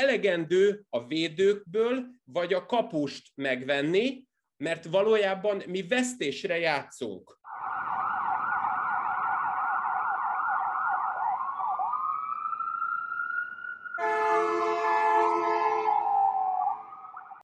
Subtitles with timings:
[0.00, 4.24] elegendő a védőkből, vagy a kapust megvenni,
[4.56, 7.38] mert valójában mi vesztésre játszunk.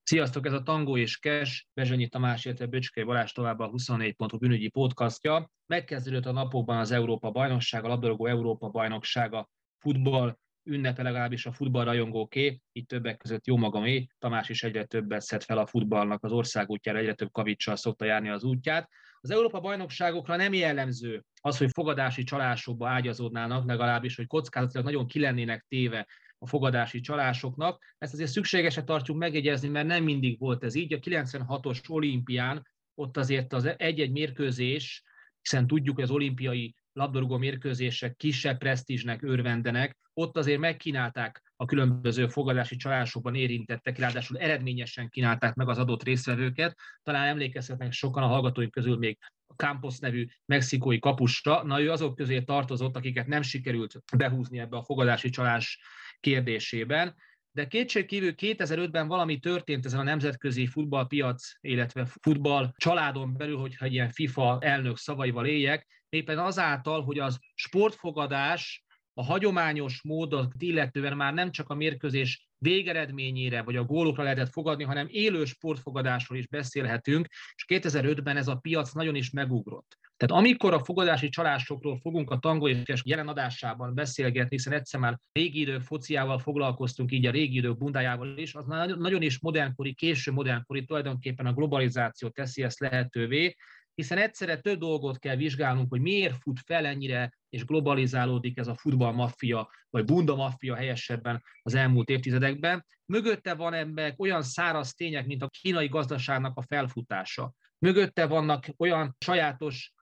[0.02, 4.38] Sziasztok, ez a Tangó és Kes, Bezsonyi Tamás, illetve Böcskei Balázs tovább a 24 pont
[4.38, 5.50] bűnügyi podcastja.
[5.66, 12.60] Megkezdődött a napokban az Európa bajnokság, a labdarúgó Európa bajnoksága futball ünnepe legalábbis a futballrajongóké,
[12.72, 16.70] itt többek között jó magamé, Tamás is egyre többet szed fel a futballnak az ország
[16.70, 18.88] útjára, egyre több kavicsal szokta járni az útját.
[19.20, 25.64] Az Európa bajnokságokra nem jellemző az, hogy fogadási csalásokba ágyazódnának, legalábbis, hogy kockázatilag nagyon kilennének
[25.68, 26.06] téve
[26.38, 27.83] a fogadási csalásoknak.
[27.98, 30.92] Ezt azért szükségesre tartjuk megjegyezni, mert nem mindig volt ez így.
[30.92, 35.02] A 96-os olimpián ott azért az egy-egy mérkőzés,
[35.41, 42.28] hiszen tudjuk, hogy az olimpiai labdarúgó mérkőzések kisebb presztízsnek örvendenek, ott azért megkínálták a különböző
[42.28, 46.78] fogadási csalásokban érintettek, ráadásul eredményesen kínálták meg az adott résztvevőket.
[47.02, 49.19] Talán emlékezhetnek sokan a hallgatóink közül még
[49.56, 51.62] Campos nevű mexikói kapusra.
[51.62, 55.80] Na, ő azok közé tartozott, akiket nem sikerült behúzni ebbe a fogadási csalás
[56.20, 57.14] kérdésében,
[57.50, 63.92] de kétségkívül 2005-ben valami történt ezen a nemzetközi futballpiac, illetve futball családon belül, hogyha egy
[63.92, 65.86] ilyen FIFA elnök szavaival éljek,
[66.17, 68.84] éppen azáltal, hogy az sportfogadás
[69.19, 74.84] a hagyományos módot illetően már nem csak a mérkőzés végeredményére vagy a gólokra lehetett fogadni,
[74.84, 79.98] hanem élő sportfogadásról is beszélhetünk, és 2005-ben ez a piac nagyon is megugrott.
[80.17, 85.19] Tehát amikor a fogadási csalásokról fogunk a Tango és jelen adásában beszélgetni, hiszen egyszer már
[85.33, 90.33] régi idők fociával foglalkoztunk, így a régi idők bundájával is, az nagyon is modernkori, késő
[90.33, 93.56] modernkori, tulajdonképpen a globalizáció teszi ezt lehetővé,
[93.97, 98.75] hiszen egyszerre több dolgot kell vizsgálnunk, hogy miért fut fel ennyire és globalizálódik ez a
[98.75, 102.86] futballmaffia, vagy bunda maffia helyesebben az elmúlt évtizedekben.
[103.12, 107.52] Mögötte van ebben olyan száraz tények, mint a kínai gazdaságnak a felfutása.
[107.78, 109.94] Mögötte vannak olyan sajátos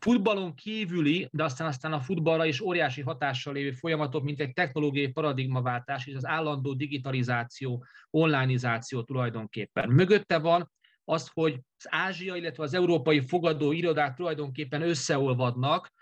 [0.00, 5.08] futballon kívüli, de aztán aztán a futballra is óriási hatással lévő folyamatok, mint egy technológiai
[5.08, 9.88] paradigmaváltás és az állandó digitalizáció, onlineizáció tulajdonképpen.
[9.88, 10.70] Mögötte van
[11.08, 15.92] az, hogy az Ázsia, illetve az európai fogadó irodák tulajdonképpen összeolvadnak,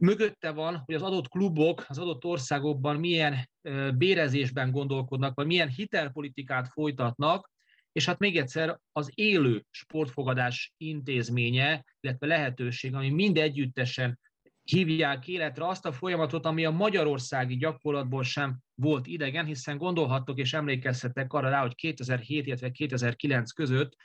[0.00, 3.50] mögötte van, hogy az adott klubok az adott országokban milyen
[3.94, 7.52] bérezésben gondolkodnak, vagy milyen hitelpolitikát folytatnak,
[7.92, 14.18] és hát még egyszer az élő sportfogadás intézménye, illetve lehetőség, ami mind együttesen
[14.62, 20.52] hívják életre azt a folyamatot, ami a magyarországi gyakorlatból sem volt idegen, hiszen gondolhattok és
[20.52, 23.96] emlékezhetek arra rá, hogy 2007, illetve 2009 között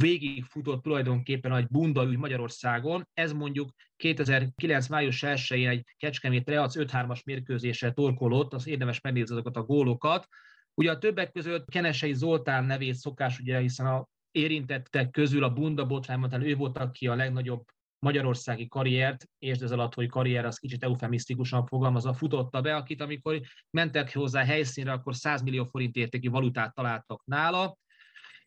[0.00, 3.08] végigfutott tulajdonképpen egy bunda ügy Magyarországon.
[3.14, 4.88] Ez mondjuk 2009.
[4.88, 10.28] május 1-én egy Kecskemét Reac 5-3-as mérkőzéssel torkolott, az érdemes megnézni azokat a gólokat,
[10.80, 15.86] Ugye a többek között Kenesei Zoltán nevét szokás, ugye, hiszen a érintettek közül a Bunda
[15.86, 17.64] botrányban, ő volt, aki a legnagyobb
[17.98, 23.40] magyarországi karriert, és ez alatt, hogy karrier az kicsit eufemisztikusan fogalmazva, futotta be, akit amikor
[23.70, 27.76] mentek hozzá helyszínre, akkor 100 millió forint értékű valutát találtak nála,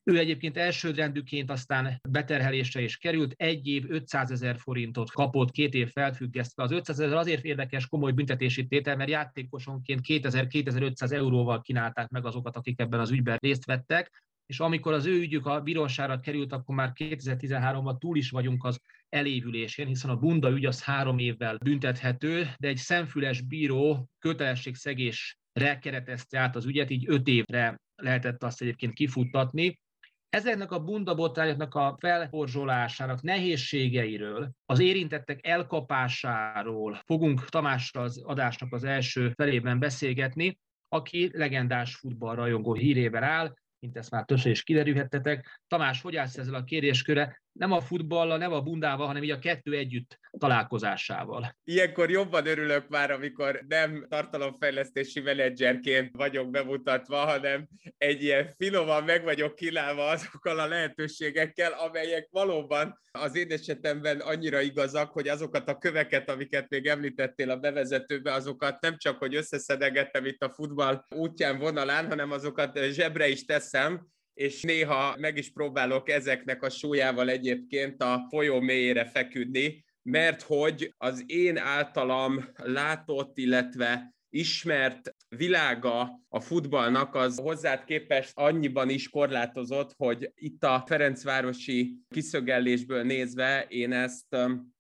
[0.10, 5.92] ő egyébként elsődrendűként aztán beterhelésre is került, egy év 500 ezer forintot kapott, két év
[5.92, 6.64] felfüggesztve.
[6.64, 12.56] Az 500 ezer azért érdekes komoly büntetési tétel, mert játékosonként 2000-2500 euróval kínálták meg azokat,
[12.56, 16.76] akik ebben az ügyben részt vettek, és amikor az ő ügyük a bíróságra került, akkor
[16.76, 22.48] már 2013-ban túl is vagyunk az elévülésén, hiszen a bunda ügy az három évvel büntethető,
[22.58, 28.94] de egy szemfüles bíró kötelességszegésre keretezte át az ügyet, így öt évre lehetett azt egyébként
[28.94, 29.80] kifuttatni.
[30.30, 39.32] Ezeknek a bundabotrányoknak a felhorzsolásának nehézségeiről, az érintettek elkapásáról fogunk Tamásra az adásnak az első
[39.36, 45.62] felében beszélgetni, aki legendás futballrajongó hírével áll, mint ezt már többször is kiderülhettetek.
[45.68, 47.42] Tamás, hogy állsz ezzel a kérdésköre?
[47.52, 51.56] Nem a futballal, nem a bundával, hanem így a kettő együtt találkozásával.
[51.64, 57.68] Ilyenkor jobban örülök már, amikor nem tartalomfejlesztési menedzserként vagyok bemutatva, hanem
[57.98, 64.62] egy ilyen finoman meg vagyok kilálva azokkal a lehetőségekkel, amelyek valóban az én esetemben annyira
[64.62, 70.26] igazak, hogy azokat a köveket, amiket még említettél a bevezetőbe, azokat nem csak, hogy összeszedegettem
[70.26, 74.08] itt a futball útján vonalán, hanem azokat zsebre is teszem,
[74.40, 80.94] és néha meg is próbálok ezeknek a súlyával egyébként a folyó mélyére feküdni, mert hogy
[80.98, 89.94] az én általam látott, illetve ismert világa a futballnak az hozzád képest annyiban is korlátozott,
[89.98, 94.36] hogy itt a Ferencvárosi kiszögellésből nézve én ezt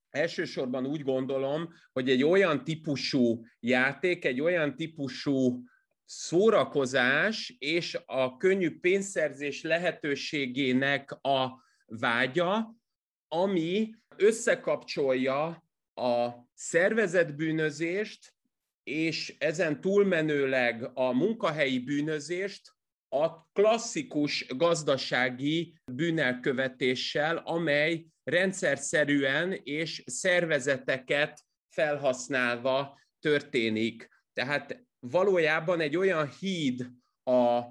[0.09, 5.63] elsősorban úgy gondolom, hogy egy olyan típusú játék, egy olyan típusú
[6.11, 12.75] szórakozás és a könnyű pénzszerzés lehetőségének a vágya,
[13.27, 15.63] ami összekapcsolja
[15.93, 18.33] a szervezetbűnözést
[18.83, 22.71] és ezen túlmenőleg a munkahelyi bűnözést
[23.09, 34.09] a klasszikus gazdasági bűnelkövetéssel, amely rendszerszerűen és szervezeteket felhasználva történik.
[34.33, 36.89] Tehát valójában egy olyan híd
[37.23, 37.61] a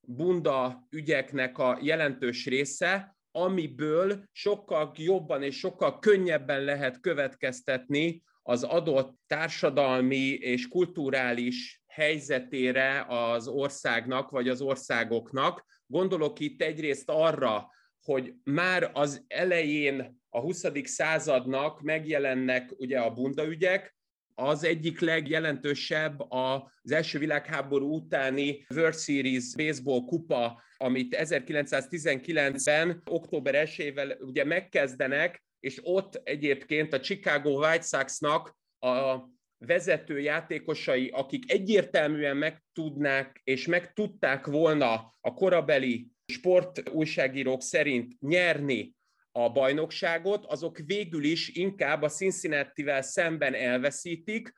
[0.00, 9.18] bunda ügyeknek a jelentős része, amiből sokkal jobban és sokkal könnyebben lehet következtetni az adott
[9.26, 15.64] társadalmi és kulturális helyzetére az országnak vagy az országoknak.
[15.86, 17.70] Gondolok itt egyrészt arra,
[18.02, 20.64] hogy már az elején a 20.
[20.84, 23.97] századnak megjelennek ugye a bundaügyek,
[24.40, 33.94] az egyik legjelentősebb az első világháború utáni World Series baseball kupa, amit 1919-ben, október 1
[34.20, 39.16] ugye megkezdenek, és ott egyébként a Chicago White Sox-nak a
[39.58, 48.96] vezető játékosai, akik egyértelműen megtudnák és megtudták volna a korabeli sportújságírók szerint nyerni
[49.44, 54.52] a bajnokságot, azok végül is inkább a Cincinnati-vel szemben elveszítik,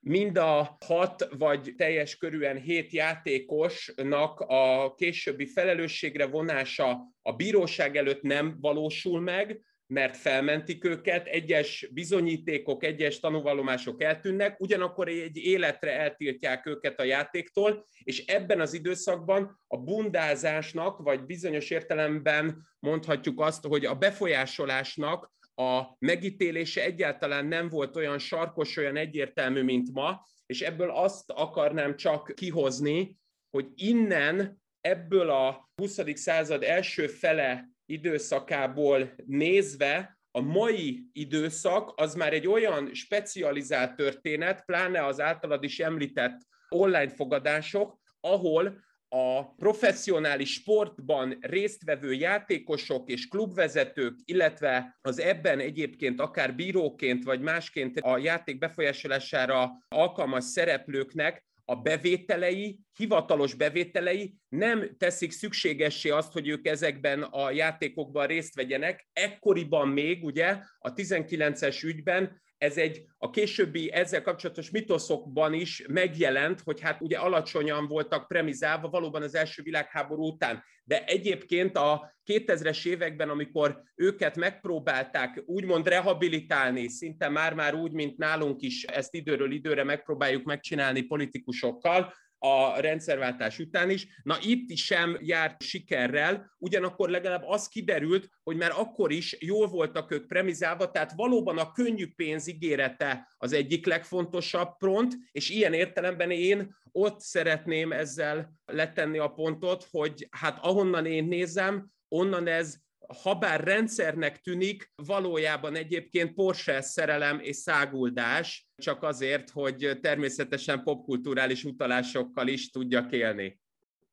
[0.00, 8.22] mind a hat vagy teljes körűen hét játékosnak a későbbi felelősségre vonása a bíróság előtt
[8.22, 16.66] nem valósul meg, mert felmentik őket, egyes bizonyítékok, egyes tanúvallomások eltűnnek, ugyanakkor egy életre eltiltják
[16.66, 23.84] őket a játéktól, és ebben az időszakban a bundázásnak, vagy bizonyos értelemben mondhatjuk azt, hogy
[23.84, 30.90] a befolyásolásnak a megítélése egyáltalán nem volt olyan sarkos, olyan egyértelmű, mint ma, és ebből
[30.90, 33.16] azt akarnám csak kihozni,
[33.50, 36.00] hogy innen, ebből a 20.
[36.14, 45.06] század első fele időszakából nézve a mai időszak az már egy olyan specializált történet, pláne
[45.06, 54.98] az általad is említett online fogadások, ahol a professzionális sportban résztvevő játékosok és klubvezetők, illetve
[55.00, 63.54] az ebben egyébként akár bíróként vagy másként a játék befolyásolására alkalmas szereplőknek a bevételei, hivatalos
[63.54, 69.08] bevételei nem teszik szükségessé azt, hogy ők ezekben a játékokban részt vegyenek.
[69.12, 76.60] Ekkoriban még, ugye, a 19-es ügyben ez egy a későbbi ezzel kapcsolatos mitoszokban is megjelent,
[76.60, 80.62] hogy hát ugye alacsonyan voltak premizálva valóban az első világháború után.
[80.84, 88.62] De egyébként a 2000-es években, amikor őket megpróbálták úgymond rehabilitálni, szinte már-már úgy, mint nálunk
[88.62, 92.12] is ezt időről időre megpróbáljuk megcsinálni politikusokkal,
[92.46, 94.06] a rendszerváltás után is.
[94.22, 99.66] Na itt is sem járt sikerrel, ugyanakkor legalább az kiderült, hogy már akkor is jól
[99.66, 105.72] voltak ők premizálva, tehát valóban a könnyű pénz ígérete az egyik legfontosabb pont, és ilyen
[105.72, 112.76] értelemben én ott szeretném ezzel letenni a pontot, hogy hát ahonnan én nézem, onnan ez
[113.08, 122.48] habár rendszernek tűnik, valójában egyébként Porsche szerelem és száguldás, csak azért, hogy természetesen popkulturális utalásokkal
[122.48, 123.60] is tudjak élni.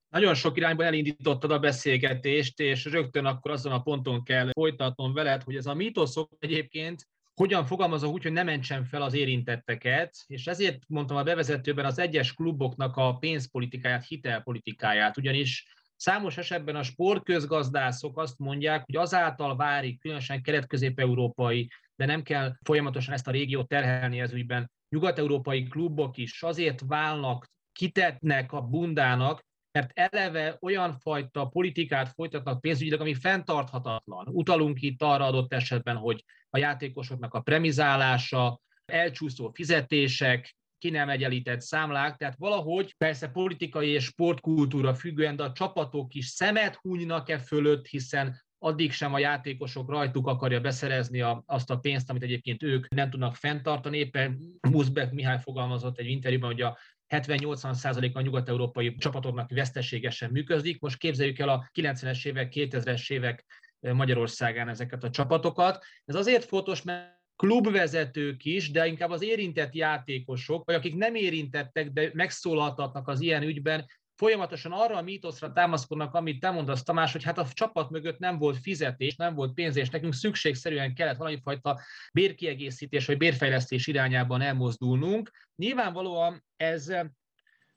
[0.10, 5.44] Nagyon sok irányban elindítottad a beszélgetést, és rögtön akkor azon a ponton kell folytatnom veled,
[5.44, 10.48] hogy ez a mítoszok egyébként hogyan fogalmazok úgy, hogy ne mentsen fel az érintetteket, és
[10.48, 15.66] ezért mondtam a bevezetőben az egyes kluboknak a pénzpolitikáját, hitelpolitikáját, ugyanis
[15.96, 23.14] Számos esetben a sportközgazdászok azt mondják, hogy azáltal várik, különösen kelet-közép-európai, de nem kell folyamatosan
[23.14, 29.92] ezt a régiót terhelni ez ügyben, nyugat-európai klubok is azért válnak, kitetnek a bundának, mert
[29.94, 34.28] eleve olyan fajta politikát folytatnak pénzügyileg, ami fenntarthatatlan.
[34.28, 41.62] Utalunk itt arra adott esetben, hogy a játékosoknak a premizálása, elcsúszó fizetések, ki nem egyenlített
[41.62, 47.38] számlák, tehát valahogy persze politikai és sportkultúra függően, de a csapatok is szemet hunynak e
[47.38, 52.64] fölött, hiszen addig sem a játékosok rajtuk akarja beszerezni a, azt a pénzt, amit egyébként
[52.64, 53.98] ők nem tudnak fenntartani.
[53.98, 56.78] Éppen Muszbek Mihály fogalmazott egy interjúban, hogy a
[57.10, 60.82] 70-80 a nyugat-európai csapatoknak veszteségesen működik.
[60.82, 63.46] Most képzeljük el a 90-es évek, 2000-es évek
[63.80, 65.86] Magyarországán ezeket a csapatokat.
[66.06, 71.92] Ez azért fontos, mert klubvezetők is, de inkább az érintett játékosok, vagy akik nem érintettek,
[71.92, 73.86] de megszólaltatnak az ilyen ügyben,
[74.16, 78.38] folyamatosan arra a mítoszra támaszkodnak, amit te mondasz, Tamás, hogy hát a csapat mögött nem
[78.38, 81.80] volt fizetés, nem volt pénz, és nekünk szükségszerűen kellett valami fajta
[82.14, 85.32] bérkiegészítés vagy bérfejlesztés irányában elmozdulnunk.
[85.56, 86.94] Nyilvánvalóan ez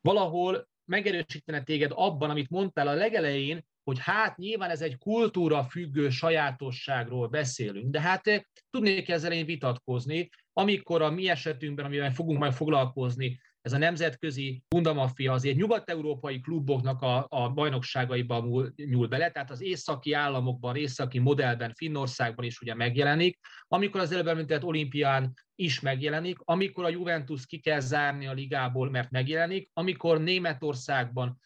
[0.01, 6.09] valahol megerősítene téged abban, amit mondtál a legelején, hogy hát nyilván ez egy kultúra függő
[6.09, 8.41] sajátosságról beszélünk, de hát eh,
[8.71, 14.63] tudnék ezzel én vitatkozni, amikor a mi esetünkben, amivel fogunk majd foglalkozni, ez a nemzetközi
[14.69, 21.73] bundamafia azért nyugat-európai kluboknak a, a bajnokságaiban nyúl bele, tehát az északi államokban, északi modellben,
[21.75, 23.39] Finnországban is ugye megjelenik,
[23.69, 28.91] amikor az előbb említett olimpián is megjelenik, amikor a Juventus ki kell zárni a ligából,
[28.91, 31.41] mert megjelenik, amikor Németországban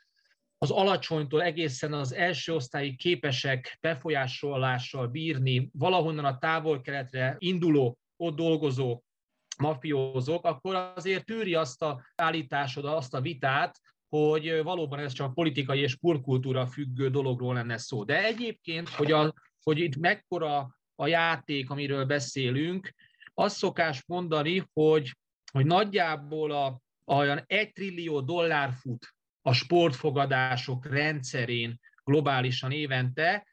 [0.63, 9.03] az alacsonytól egészen az első osztályi képesek befolyásolással bírni, valahonnan a távol-keletre induló, ott dolgozó
[9.59, 15.81] mafiózók, akkor azért tűri azt a állításod, azt a vitát, hogy valóban ez csak politikai
[15.81, 18.05] és purkultúra függő dologról lenne szó.
[18.05, 22.95] De egyébként, hogy, a, hogy itt mekkora a játék, amiről beszélünk,
[23.35, 25.17] azt szokás mondani, hogy,
[25.53, 33.47] hogy nagyjából a, olyan egy trillió dollár fut a sportfogadások rendszerén globálisan évente,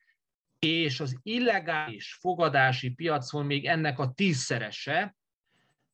[0.59, 5.15] és az illegális fogadási piacon még ennek a tízszerese,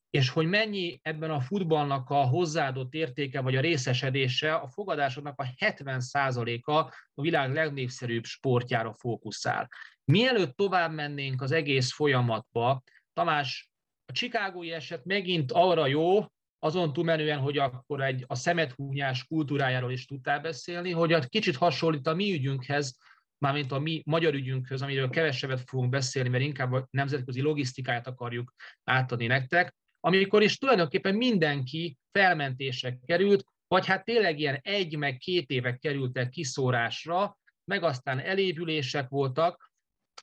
[0.10, 5.48] és hogy mennyi ebben a futballnak a hozzáadott értéke vagy a részesedése, a fogadásoknak a
[5.60, 6.72] 70%-a
[7.14, 9.70] a világ legnépszerűbb sportjára fókuszál.
[10.06, 12.84] Mielőtt tovább mennénk az egész folyamatba,
[13.14, 13.70] Tamás,
[14.06, 16.26] a Chicagói eset megint arra jó,
[16.64, 22.08] azon túlmenően, hogy akkor egy, a szemethúnyás kultúrájáról is tudtál beszélni, hogy a kicsit hasonlít
[22.08, 22.98] a mi ügyünkhez,
[23.38, 28.54] mármint a mi magyar ügyünkhöz, amiről kevesebbet fogunk beszélni, mert inkább a nemzetközi logisztikát akarjuk
[28.84, 35.50] átadni nektek, amikor is tulajdonképpen mindenki felmentésre került, vagy hát tényleg ilyen egy meg két
[35.50, 39.72] évek kerültek kiszórásra, meg aztán elévülések voltak,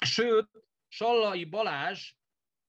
[0.00, 0.48] sőt,
[0.88, 2.12] Sallai Balázs,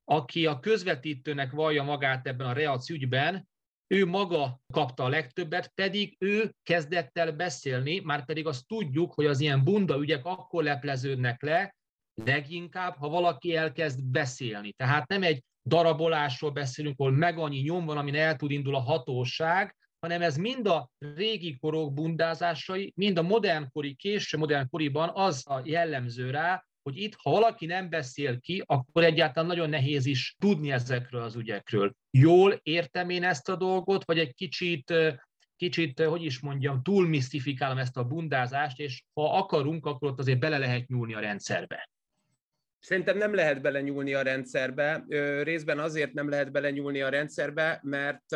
[0.03, 3.49] aki a közvetítőnek vallja magát ebben a Reac ügyben,
[3.91, 9.25] ő maga kapta a legtöbbet, pedig ő kezdett el beszélni, már pedig azt tudjuk, hogy
[9.25, 11.75] az ilyen bunda ügyek akkor lepleződnek le,
[12.13, 14.71] leginkább, ha valaki elkezd beszélni.
[14.71, 18.79] Tehát nem egy darabolásról beszélünk, ahol meg annyi nyom van, amin el tud indul a
[18.79, 25.61] hatóság, hanem ez mind a régi korok bundázásai, mind a modernkori, késő modernkoriban az a
[25.63, 30.71] jellemző rá, hogy itt, ha valaki nem beszél ki, akkor egyáltalán nagyon nehéz is tudni
[30.71, 31.93] ezekről az ügyekről.
[32.11, 34.93] Jól értem én ezt a dolgot, vagy egy kicsit,
[35.55, 40.39] kicsit hogy is mondjam, túl misztifikálom ezt a bundázást, és ha akarunk, akkor ott azért
[40.39, 41.89] bele lehet nyúlni a rendszerbe.
[42.79, 45.05] Szerintem nem lehet belenyúlni a rendszerbe.
[45.43, 48.35] Részben azért nem lehet belenyúlni a rendszerbe, mert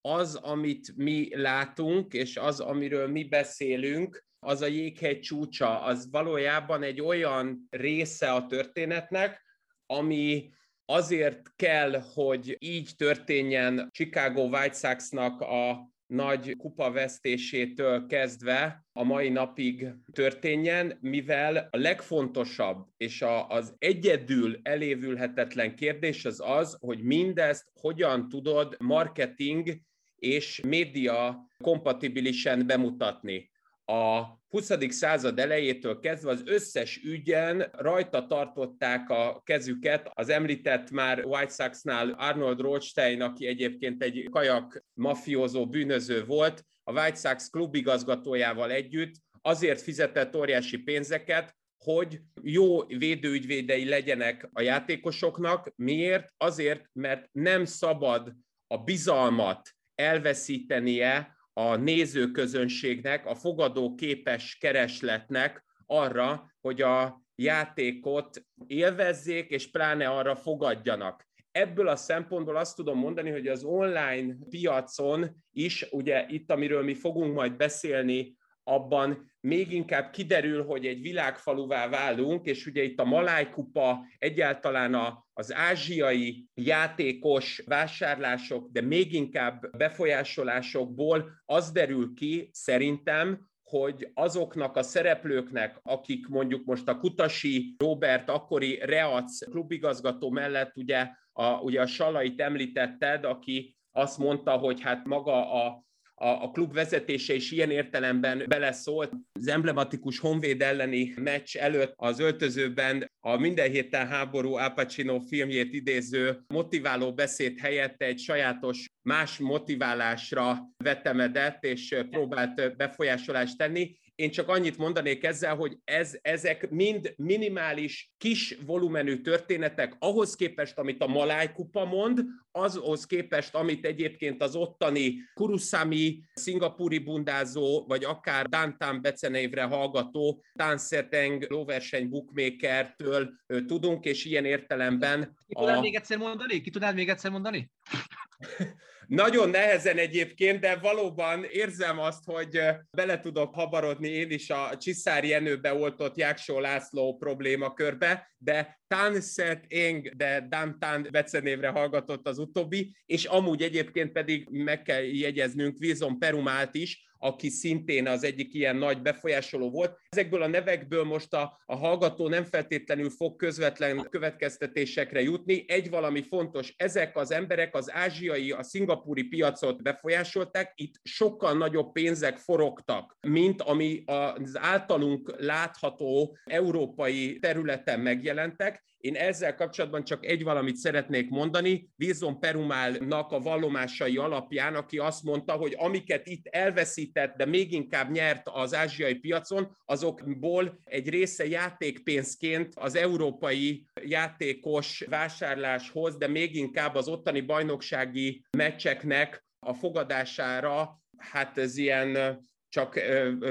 [0.00, 6.82] az, amit mi látunk, és az, amiről mi beszélünk, az a jéghegy csúcsa, az valójában
[6.82, 9.42] egy olyan része a történetnek,
[9.86, 10.50] ami
[10.84, 19.86] azért kell, hogy így történjen Chicago White Sox-nak a nagy kupavesztésétől kezdve a mai napig
[20.12, 28.76] történjen, mivel a legfontosabb és az egyedül elévülhetetlen kérdés az az, hogy mindezt hogyan tudod
[28.78, 29.80] marketing
[30.16, 33.50] és média kompatibilisen bemutatni
[33.88, 34.70] a 20.
[34.88, 40.10] század elejétől kezdve az összes ügyen rajta tartották a kezüket.
[40.14, 46.92] Az említett már White Sox-nál Arnold Rothstein, aki egyébként egy kajak mafiózó bűnöző volt, a
[46.92, 55.72] White Sox klubigazgatójával együtt azért fizetett óriási pénzeket, hogy jó védőügyvédei legyenek a játékosoknak.
[55.76, 56.32] Miért?
[56.36, 58.32] Azért, mert nem szabad
[58.66, 69.70] a bizalmat elveszítenie a nézőközönségnek, a fogadó képes keresletnek arra, hogy a játékot élvezzék, és
[69.70, 71.26] pláne arra fogadjanak.
[71.50, 76.94] Ebből a szempontból azt tudom mondani, hogy az online piacon is, ugye itt, amiről mi
[76.94, 83.04] fogunk majd beszélni, abban még inkább kiderül, hogy egy világfaluvá válunk, és ugye itt a
[83.04, 93.46] Malájkupa, egyáltalán a, az ázsiai játékos vásárlások, de még inkább befolyásolásokból az derül ki szerintem,
[93.62, 101.08] hogy azoknak a szereplőknek, akik mondjuk most a Kutasi Robert, akkori Reac klubigazgató mellett ugye
[101.32, 105.86] a, ugye a Salait említetted, aki azt mondta, hogy hát maga a
[106.18, 109.12] a, a klub vezetése is ilyen értelemben beleszólt.
[109.32, 115.74] Az emblematikus Honvéd elleni meccs előtt az öltözőben a minden héten háború Al Pacino filmjét
[115.74, 123.96] idéző motiváló beszéd helyett egy sajátos más motiválásra vetemedett, és próbált befolyásolást tenni.
[124.18, 130.78] Én csak annyit mondanék ezzel, hogy ez, ezek mind minimális, kis volumenű történetek ahhoz képest,
[130.78, 138.04] amit a Maláj kupa mond, azhoz képest, amit egyébként az ottani Kurusami, szingapúri bundázó, vagy
[138.04, 143.30] akár Dantán becenévre hallgató Tanserteng lóverseny bookmakertől
[143.66, 145.36] tudunk, és ilyen értelemben...
[145.46, 145.80] Ki tudnád a...
[145.80, 146.60] még egyszer mondani?
[146.60, 147.70] Ki tudnád még egyszer mondani?
[149.08, 152.60] Nagyon nehezen egyébként, de valóban érzem azt, hogy
[152.90, 160.16] bele tudok habarodni én is a Csiszár Jenőbe oltott Jáksó László problémakörbe, de Tanset Eng,
[160.16, 166.74] de Dantan becenévre hallgatott az utóbbi, és amúgy egyébként pedig meg kell jegyeznünk Vizon Perumált
[166.74, 169.98] is, aki szintén az egyik ilyen nagy befolyásoló volt.
[170.10, 175.64] Ezekből a nevekből most a, a hallgató nem feltétlenül fog közvetlen következtetésekre jutni.
[175.66, 181.92] Egy valami fontos, ezek az emberek az ázsiai, a szingapúri piacot befolyásolták, itt sokkal nagyobb
[181.92, 190.42] pénzek forogtak, mint ami az általunk látható európai területen megjelentek, én ezzel kapcsolatban csak egy
[190.42, 191.88] valamit szeretnék mondani.
[191.98, 198.10] Wilson Perumálnak a vallomásai alapján, aki azt mondta, hogy amiket itt elveszített, de még inkább
[198.10, 206.94] nyert az ázsiai piacon, azokból egy része játékpénzként az európai játékos vásárláshoz, de még inkább
[206.94, 213.00] az ottani bajnoksági meccseknek a fogadására, hát ez ilyen csak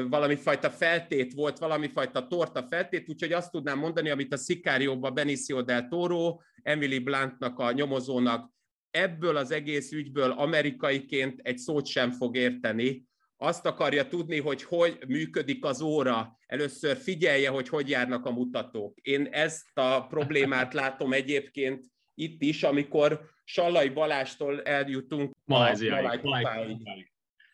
[0.09, 5.11] valami fajta feltét volt, valami fajta torta feltét, úgyhogy azt tudnám mondani, amit a Sicario-ba
[5.11, 8.51] Benicio del Toro, Emily Bluntnak a nyomozónak
[8.91, 13.06] ebből az egész ügyből amerikaiként egy szót sem fog érteni.
[13.37, 16.37] Azt akarja tudni, hogy hogy működik az óra.
[16.45, 18.97] Először figyelje, hogy hogy járnak a mutatók.
[19.01, 26.21] Én ezt a problémát látom egyébként itt is, amikor Sallai Balástól eljutunk Malajziáig.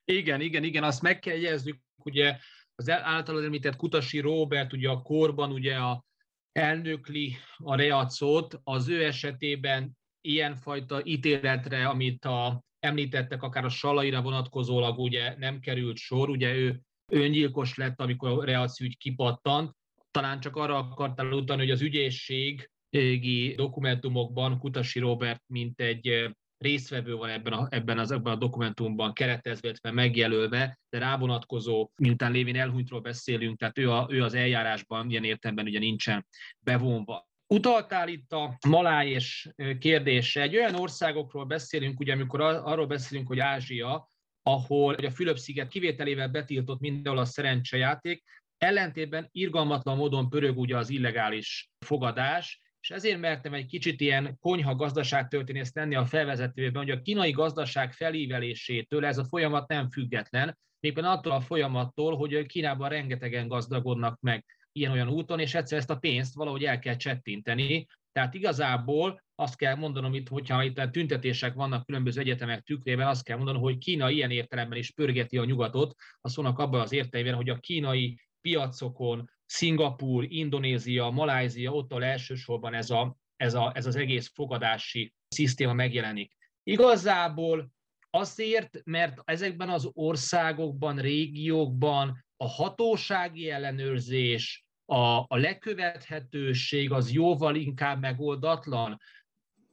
[0.06, 2.38] Igen, igen, igen, azt meg kell jegyeznünk, ugye
[2.76, 6.06] az általad említett Kutasi Robert, ugye a korban ugye a
[6.52, 15.00] elnökli a reacót, az ő esetében ilyenfajta ítéletre, amit a, említettek, akár a Salaira vonatkozólag
[15.00, 19.76] ugye nem került sor, ugye ő öngyilkos lett, amikor a reakció ügy kipattant,
[20.12, 27.30] talán csak arra akartál utalni, hogy az ügyészségi dokumentumokban Kutasi Robert, mint egy résztvevő van
[27.30, 33.58] ebben a, ebben, az, ebben a dokumentumban keretezve, megjelölve, de rávonatkozó, miután Lévin elhunytról beszélünk,
[33.58, 36.26] tehát ő, a, ő az eljárásban ilyen értelemben ugye nincsen
[36.60, 37.28] bevonva.
[37.54, 40.42] Utaltál itt a maláj és kérdése.
[40.42, 44.10] Egy olyan országokról beszélünk, ugye amikor arról beszélünk, hogy Ázsia,
[44.44, 48.24] ahol a Fülöp-sziget kivételével betiltott mindenhol a szerencsejáték,
[48.58, 54.76] ellentétben irgalmatlan módon pörög ugye az illegális fogadás, és ezért mertem egy kicsit ilyen konyha
[54.76, 61.04] gazdaságtörténész tenni a felvezetőben, hogy a kínai gazdaság felívelésétől ez a folyamat nem független, éppen
[61.04, 66.36] attól a folyamattól, hogy Kínában rengetegen gazdagodnak meg ilyen-olyan úton, és egyszer ezt a pénzt
[66.36, 67.88] valahogy el kell csettinteni.
[68.12, 73.38] Tehát igazából azt kell mondanom itt, hogyha itt tüntetések vannak különböző egyetemek tükrében, azt kell
[73.38, 77.50] mondanom, hogy Kína ilyen értelemben is pörgeti a nyugatot, a szónak abban az értelemben, hogy
[77.50, 84.32] a kínai piacokon Szingapúr, Indonézia, Malázia, ott elsősorban ez, a, ez, a, ez az egész
[84.34, 86.34] fogadási szisztéma megjelenik.
[86.64, 87.72] Igazából
[88.10, 98.00] azért, mert ezekben az országokban, régiókban a hatósági ellenőrzés, a, a lekövethetőség az jóval inkább
[98.00, 99.00] megoldatlan.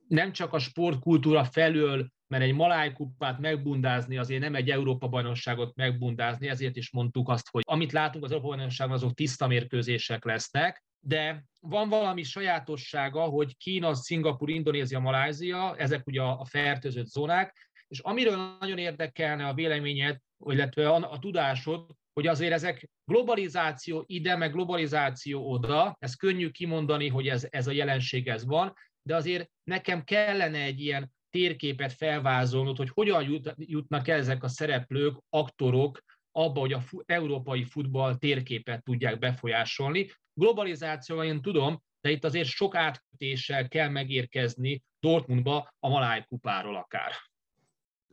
[0.09, 6.77] Nem csak a sportkultúra felől mert egy malájkupát megbundázni azért nem egy Európa-bajnokságot megbundázni, ezért
[6.77, 12.23] is mondtuk azt, hogy amit látunk az Európa-bajnokságon, azok tiszta mérkőzések lesznek, de van valami
[12.23, 19.46] sajátossága, hogy Kína, Szingapur, Indonézia, Malázia, ezek ugye a fertőzött zónák, és amiről nagyon érdekelne
[19.46, 26.14] a véleményed, illetve a, a tudásod, hogy azért ezek globalizáció ide, meg globalizáció oda, ez
[26.14, 31.12] könnyű kimondani, hogy ez, ez a jelenség ez van, de azért nekem kellene egy ilyen
[31.31, 36.01] térképet felvázolnod, hogy hogyan jut, jutnak el ezek a szereplők, aktorok
[36.33, 40.11] abba, hogy a fu- európai futball térképet tudják befolyásolni.
[40.35, 47.12] Globalizációval én tudom, de itt azért sok átkötéssel kell megérkezni Dortmundba a Maláj kupáról akár.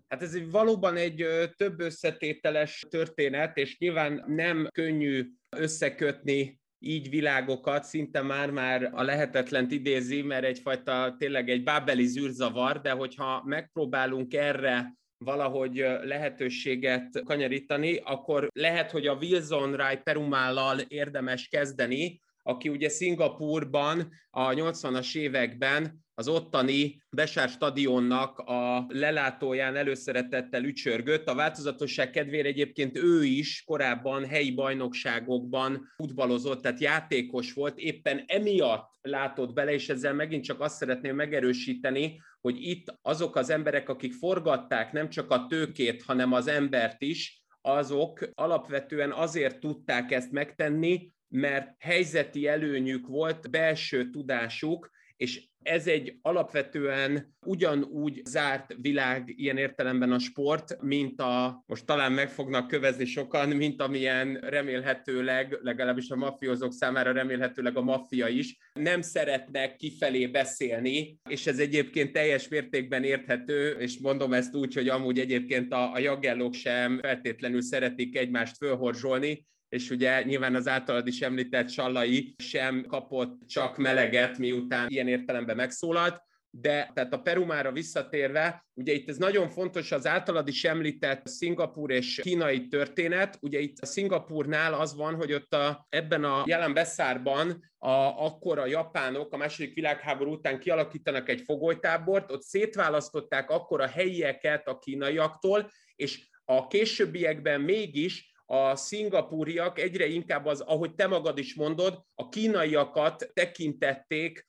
[0.08, 8.22] Hát ez valóban egy több összetételes történet, és nyilván nem könnyű összekötni így világokat szinte
[8.22, 15.76] már-már a lehetetlent idézi, mert egyfajta tényleg egy bábeli zűrzavar, de hogyha megpróbálunk erre valahogy
[16.04, 24.50] lehetőséget kanyarítani, akkor lehet, hogy a Wilson Rai Perumállal érdemes kezdeni, aki ugye Szingapurban a
[24.50, 31.28] 80-as években az ottani Besár stadionnak a lelátóján előszeretettel ücsörgött.
[31.28, 38.90] A változatosság kedvére egyébként ő is korábban helyi bajnokságokban futballozott, tehát játékos volt, éppen emiatt
[39.02, 44.14] látott bele, és ezzel megint csak azt szeretném megerősíteni, hogy itt azok az emberek, akik
[44.14, 51.12] forgatták nem csak a tőkét, hanem az embert is, azok alapvetően azért tudták ezt megtenni,
[51.28, 60.12] mert helyzeti előnyük volt, belső tudásuk, és ez egy alapvetően ugyanúgy zárt világ ilyen értelemben
[60.12, 66.16] a sport, mint a, most talán meg fognak kövezni sokan, mint amilyen remélhetőleg, legalábbis a
[66.16, 73.04] mafiózók számára remélhetőleg a maffia is, nem szeretnek kifelé beszélni, és ez egyébként teljes mértékben
[73.04, 78.58] érthető, és mondom ezt úgy, hogy amúgy egyébként a, a jagellók sem feltétlenül szeretik egymást
[78.58, 85.08] fölhorzsolni, és ugye nyilván az általad is említett Sallai sem kapott csak meleget, miután ilyen
[85.08, 90.64] értelemben megszólalt, de tehát a Perumára visszatérve, ugye itt ez nagyon fontos az általad is
[90.64, 96.24] említett Szingapúr és kínai történet, ugye itt a Szingapúrnál az van, hogy ott a, ebben
[96.24, 97.92] a jelen beszárban a,
[98.26, 104.68] akkor a japánok a második világháború után kialakítanak egy fogolytábort, ott szétválasztották akkor a helyieket
[104.68, 111.56] a kínaiaktól, és a későbbiekben mégis a szingapúriak egyre inkább az, ahogy te magad is
[111.56, 114.46] mondod, a kínaiakat tekintették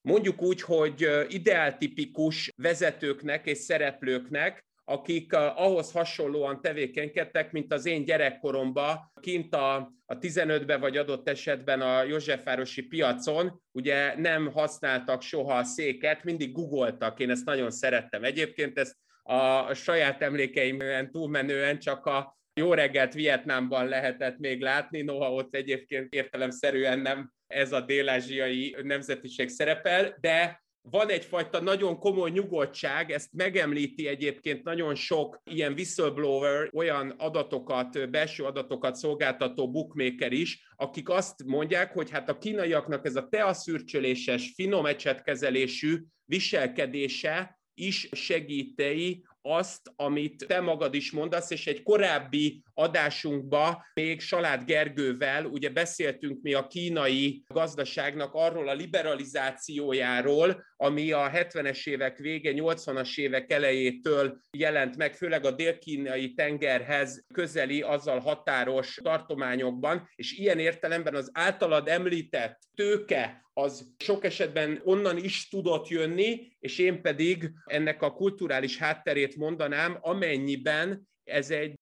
[0.00, 9.12] mondjuk úgy, hogy ideáltipikus vezetőknek és szereplőknek, akik ahhoz hasonlóan tevékenykedtek, mint az én gyerekkoromban,
[9.20, 9.74] kint a,
[10.06, 16.52] a 15-be vagy adott esetben a Józsefvárosi piacon, ugye nem használtak soha a széket, mindig
[16.52, 18.24] googoltak, én ezt nagyon szerettem.
[18.24, 25.32] Egyébként ezt a saját emlékeimben túlmenően csak a jó reggelt Vietnámban lehetett még látni, noha
[25.32, 33.10] ott egyébként értelemszerűen nem ez a dél-ázsiai nemzetiség szerepel, de van egyfajta nagyon komoly nyugodtság,
[33.10, 41.08] ezt megemlíti egyébként nagyon sok ilyen whistleblower, olyan adatokat, belső adatokat szolgáltató bookmaker is, akik
[41.08, 49.92] azt mondják, hogy hát a kínaiaknak ez a teaszürcsöléses, finom ecsetkezelésű viselkedése is segítei azt,
[49.96, 56.54] amit te magad is mondasz, és egy korábbi adásunkba még Salát Gergővel ugye beszéltünk mi
[56.54, 64.96] a kínai gazdaságnak arról a liberalizációjáról, ami a 70-es évek vége, 80-as évek elejétől jelent
[64.96, 72.58] meg, főleg a dél-kínai tengerhez közeli, azzal határos tartományokban, és ilyen értelemben az általad említett
[72.74, 79.36] tőke az sok esetben onnan is tudott jönni, és én pedig ennek a kulturális hátterét
[79.36, 81.74] mondanám, amennyiben ez egy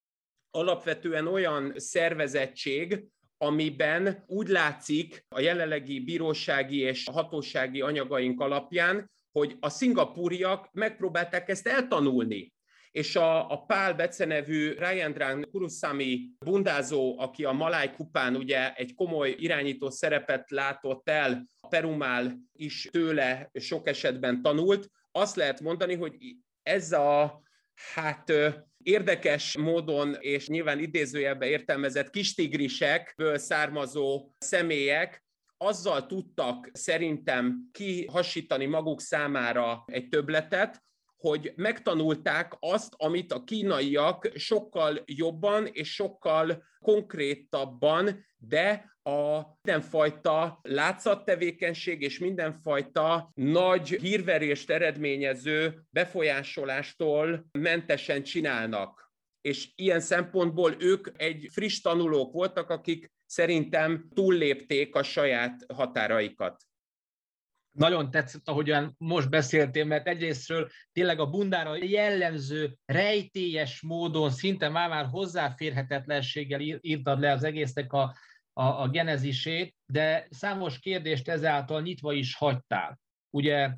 [0.50, 3.04] alapvetően olyan szervezettség,
[3.38, 11.66] amiben úgy látszik a jelenlegi bírósági és hatósági anyagaink alapján, hogy a szingapúriak megpróbálták ezt
[11.66, 12.52] eltanulni.
[12.96, 19.34] És a, a Pál becenevű Rajendran Kurusami bundázó, aki a Maláj kupán ugye egy komoly
[19.38, 26.16] irányító szerepet látott el, a Perumál is tőle sok esetben tanult, azt lehet mondani, hogy
[26.62, 27.42] ez a
[27.94, 28.32] hát
[28.82, 35.24] érdekes módon és nyilván idézőjelben értelmezett kistigrisekből származó személyek
[35.56, 40.84] azzal tudtak szerintem kihasítani maguk számára egy töbletet,
[41.16, 52.02] hogy megtanulták azt, amit a kínaiak sokkal jobban és sokkal konkrétabban, de a mindenfajta látszattevékenység
[52.02, 59.10] és mindenfajta nagy hírverést eredményező befolyásolástól mentesen csinálnak.
[59.40, 66.66] És ilyen szempontból ők egy friss tanulók voltak, akik szerintem túllépték a saját határaikat
[67.76, 74.88] nagyon tetszett, ahogyan most beszéltél, mert egyrésztről tényleg a bundára jellemző, rejtélyes módon, szinte már,
[74.88, 78.16] már hozzáférhetetlenséggel írtad le az egésznek a,
[78.52, 82.98] a, a genezisét, de számos kérdést ezáltal nyitva is hagytál.
[83.30, 83.70] Ugye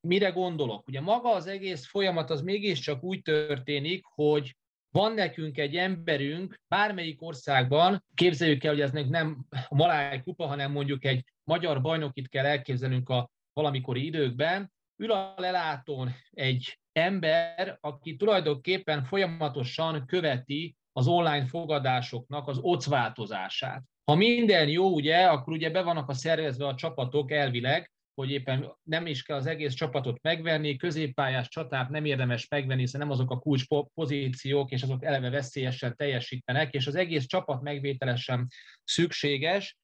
[0.00, 0.88] mire gondolok?
[0.88, 4.56] Ugye maga az egész folyamat az mégiscsak úgy történik, hogy
[4.90, 10.72] van nekünk egy emberünk bármelyik országban, képzeljük el, hogy ez nem a Maláj kupa, hanem
[10.72, 18.16] mondjuk egy magyar bajnokit kell elképzelnünk a valamikori időkben, ül a lelátón egy ember, aki
[18.16, 23.82] tulajdonképpen folyamatosan követi az online fogadásoknak az ocváltozását.
[24.04, 28.72] Ha minden jó, ugye, akkor ugye be vannak a szervezve a csapatok elvileg, hogy éppen
[28.82, 33.30] nem is kell az egész csapatot megvenni, középpályás csatát nem érdemes megvenni, hiszen nem azok
[33.30, 38.46] a kulcs pozíciók, és azok eleve veszélyesen teljesítenek, és az egész csapat megvétele sem
[38.84, 39.76] szükséges,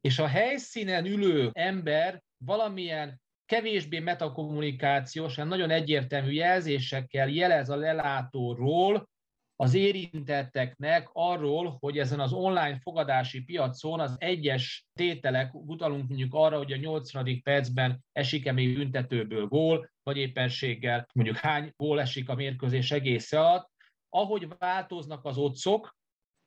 [0.00, 9.08] és a helyszínen ülő ember valamilyen kevésbé metakommunikációs, hanem nagyon egyértelmű jelzésekkel jelez a lelátóról
[9.56, 16.56] az érintetteknek arról, hogy ezen az online fogadási piacon az egyes tételek, utalunk mondjuk arra,
[16.56, 17.40] hogy a 80.
[17.42, 23.70] percben esik-e még büntetőből gól, vagy éppenséggel mondjuk hány gól esik a mérkőzés egész alatt,
[24.08, 25.96] ahogy változnak az otcok,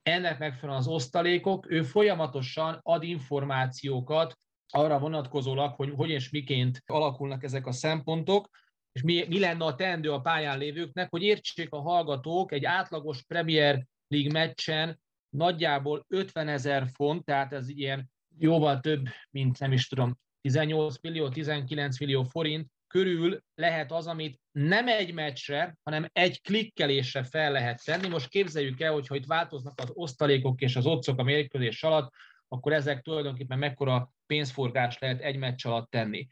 [0.02, 4.38] ennek megfelelően az osztalékok, ő folyamatosan ad információkat
[4.70, 8.50] arra vonatkozólag, hogy hogy és miként alakulnak ezek a szempontok,
[8.92, 13.24] és mi, mi lenne a teendő a pályán lévőknek, hogy értsék a hallgatók egy átlagos
[13.24, 15.00] Premier League meccsen
[15.30, 21.30] nagyjából 50 ezer font, tehát ez ilyen jóval több, mint nem is tudom, 18 millió,
[21.30, 27.84] 19 millió forint körül lehet az, amit nem egy meccsre, hanem egy klikkelésre fel lehet
[27.84, 28.08] tenni.
[28.08, 32.14] Most képzeljük el, hogy ha itt változnak az osztalékok és az otcok a mérkőzés alatt,
[32.48, 36.28] akkor ezek tulajdonképpen mekkora pénzforgás lehet egy meccs alatt tenni.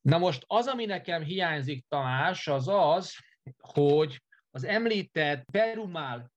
[0.00, 3.16] Na most az, ami nekem hiányzik, Tamás, az az,
[3.58, 6.32] hogy az említett Perumál,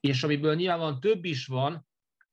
[0.00, 1.86] és amiből nyilván több is van,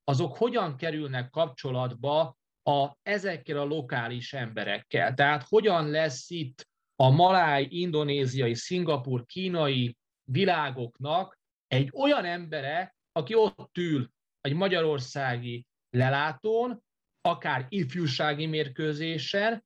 [0.03, 5.13] azok hogyan kerülnek kapcsolatba a, ezekkel a lokális emberekkel.
[5.13, 13.77] Tehát hogyan lesz itt a maláj, indonéziai, szingapur, kínai világoknak egy olyan embere, aki ott
[13.77, 14.09] ül
[14.41, 16.83] egy magyarországi lelátón,
[17.21, 19.65] akár ifjúsági mérkőzésen,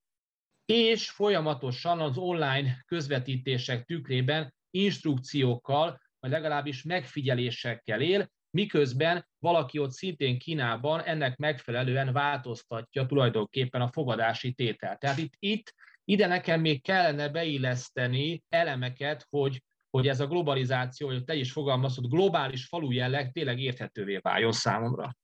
[0.66, 10.40] és folyamatosan az online közvetítések tükrében instrukciókkal, vagy legalábbis megfigyelésekkel él, miközben valaki ott szintén
[10.40, 15.00] Kínában ennek megfelelően változtatja tulajdonképpen a fogadási tételt.
[15.00, 21.24] Tehát itt, itt ide nekem még kellene beilleszteni elemeket, hogy, hogy ez a globalizáció, hogy
[21.24, 25.16] te is fogalmazod, globális falu jelleg tényleg érthetővé váljon számomra.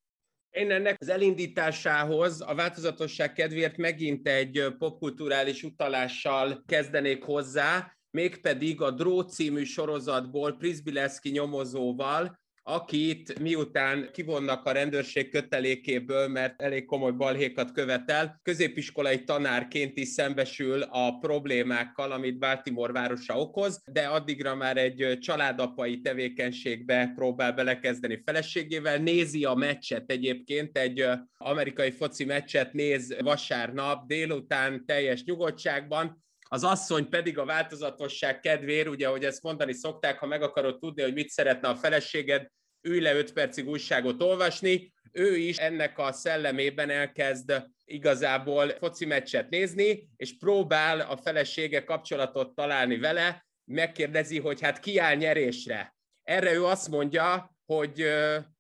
[0.56, 8.92] Én ennek az elindításához a változatosság kedvéért megint egy popkulturális utalással kezdenék hozzá, mégpedig a
[8.92, 17.72] Dró című sorozatból Prisbileszki nyomozóval, akit miután kivonnak a rendőrség kötelékéből, mert elég komoly balhékat
[17.72, 25.18] követel, középiskolai tanárként is szembesül a problémákkal, amit Baltimore városa okoz, de addigra már egy
[25.20, 31.06] családapai tevékenységbe próbál belekezdeni feleségével, nézi a meccset egyébként, egy
[31.38, 39.08] amerikai foci meccset néz vasárnap délután teljes nyugodtságban, az asszony pedig a változatosság kedvéért, ugye,
[39.08, 42.48] hogy ezt mondani szokták, ha meg akarod tudni, hogy mit szeretne a feleséged,
[42.82, 49.50] ülj le 5 percig újságot olvasni, ő is ennek a szellemében elkezd igazából foci meccset
[49.50, 55.96] nézni, és próbál a felesége kapcsolatot találni vele, megkérdezi, hogy hát ki áll nyerésre.
[56.24, 58.06] Erre ő azt mondja, hogy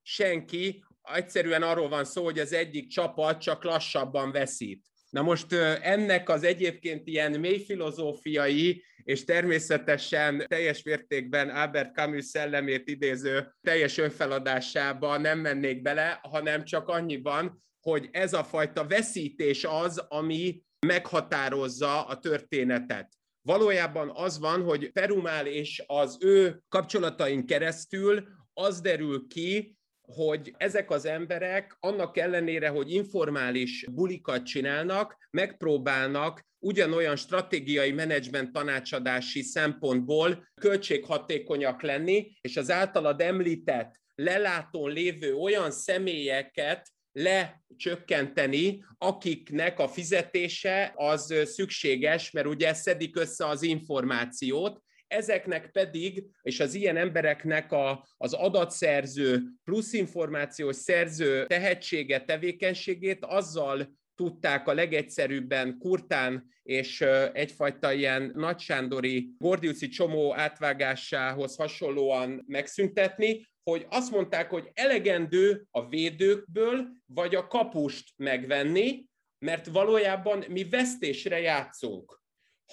[0.01, 4.85] senki, egyszerűen arról van szó, hogy az egyik csapat csak lassabban veszít.
[5.15, 12.89] Na most ennek az egyébként ilyen mély filozófiai és természetesen teljes mértékben Albert Camus szellemét
[12.89, 19.97] idéző teljes önfeladásába nem mennék bele, hanem csak annyiban, hogy ez a fajta veszítés az,
[19.97, 23.09] ami meghatározza a történetet.
[23.41, 29.74] Valójában az van, hogy Perumál és az ő kapcsolatain keresztül az derül ki,
[30.05, 39.41] hogy ezek az emberek annak ellenére, hogy informális bulikat csinálnak, megpróbálnak ugyanolyan stratégiai menedzsment tanácsadási
[39.41, 50.93] szempontból költséghatékonyak lenni, és az általad említett lelátón lévő olyan személyeket lecsökkenteni, akiknek a fizetése
[50.95, 54.83] az szükséges, mert ugye szedik össze az információt,
[55.15, 63.97] ezeknek pedig, és az ilyen embereknek a, az adatszerző plusz információs szerző tehetsége, tevékenységét azzal
[64.15, 67.01] tudták a legegyszerűbben kurtán és
[67.33, 76.87] egyfajta ilyen nagysándori gordiuszi csomó átvágásához hasonlóan megszüntetni, hogy azt mondták, hogy elegendő a védőkből
[77.05, 79.05] vagy a kapust megvenni,
[79.39, 82.23] mert valójában mi vesztésre játszunk.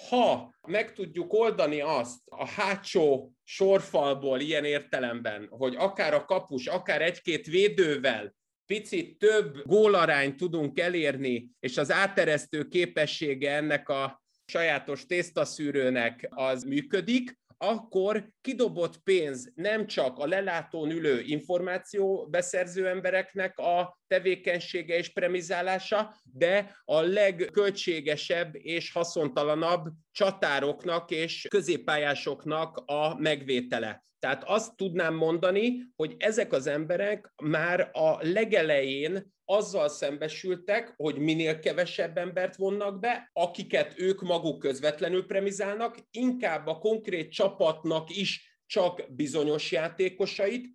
[0.09, 7.01] Ha meg tudjuk oldani azt a hátsó sorfalból ilyen értelemben, hogy akár a kapus, akár
[7.01, 16.27] egy-két védővel picit több gólarányt tudunk elérni, és az áteresztő képessége ennek a sajátos tésztaszűrőnek
[16.29, 24.97] az működik, akkor kidobott pénz nem csak a lelátón ülő információ beszerző embereknek a tevékenysége
[24.97, 34.03] és premizálása, de a legköltségesebb és haszontalanabb csatároknak és középpályásoknak a megvétele.
[34.19, 41.59] Tehát azt tudnám mondani, hogy ezek az emberek már a legelején azzal szembesültek, hogy minél
[41.59, 49.05] kevesebb embert vonnak be, akiket ők maguk közvetlenül premizálnak, inkább a konkrét csapatnak is csak
[49.09, 50.65] bizonyos játékosait,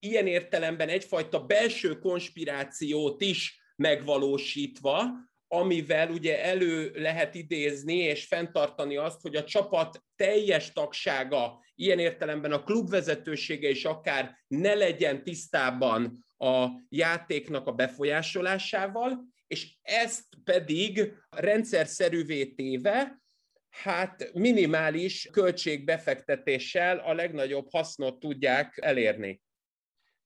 [0.00, 5.04] ilyen értelemben egyfajta belső konspirációt is megvalósítva,
[5.48, 12.52] amivel ugye elő lehet idézni és fenntartani azt, hogy a csapat teljes tagsága, ilyen értelemben
[12.52, 22.44] a klubvezetősége is akár ne legyen tisztában a játéknak a befolyásolásával, és ezt pedig rendszerszerűvé
[22.46, 23.22] téve,
[23.70, 29.40] hát minimális költségbefektetéssel a legnagyobb hasznot tudják elérni.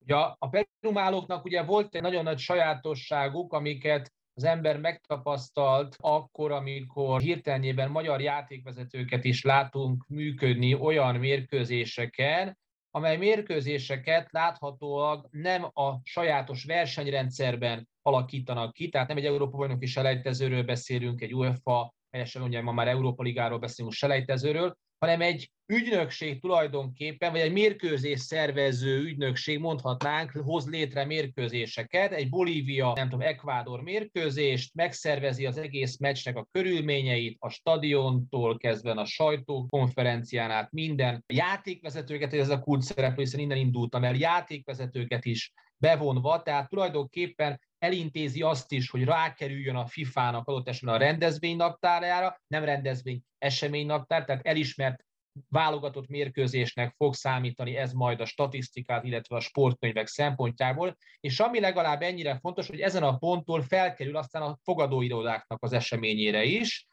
[0.06, 7.20] Ja, a perumálóknak ugye volt egy nagyon nagy sajátosságuk, amiket az ember megtapasztalt akkor, amikor
[7.20, 12.58] hirtelenjében magyar játékvezetőket is látunk működni olyan mérkőzéseken,
[12.90, 20.62] amely mérkőzéseket láthatólag nem a sajátos versenyrendszerben alakítanak ki, tehát nem egy Európa bajnoki selejtezőről
[20.62, 27.32] beszélünk, egy UEFA, helyesen ugye ma már Európa Ligáról beszélünk selejtezőről, hanem egy ügynökség tulajdonképpen,
[27.32, 34.74] vagy egy mérkőzés szervező ügynökség, mondhatnánk, hoz létre mérkőzéseket, egy Bolívia, nem tudom, Ekvádor mérkőzést,
[34.74, 42.48] megszervezi az egész meccsnek a körülményeit, a stadiontól kezdve a sajtókonferencián át minden játékvezetőket, ez
[42.48, 45.52] a kult szereplő, hiszen innen indultam el, játékvezetőket is
[45.84, 52.64] bevonva, tehát tulajdonképpen elintézi azt is, hogy rákerüljön a FIFA-nak adott esetben a rendezvénynaptárára, nem
[52.64, 55.04] rendezvény, eseménynaptár, tehát elismert
[55.48, 62.02] válogatott mérkőzésnek fog számítani ez majd a statisztikát, illetve a sportkönyvek szempontjából, és ami legalább
[62.02, 66.86] ennyire fontos, hogy ezen a ponttól felkerül aztán a fogadóirodáknak az eseményére is,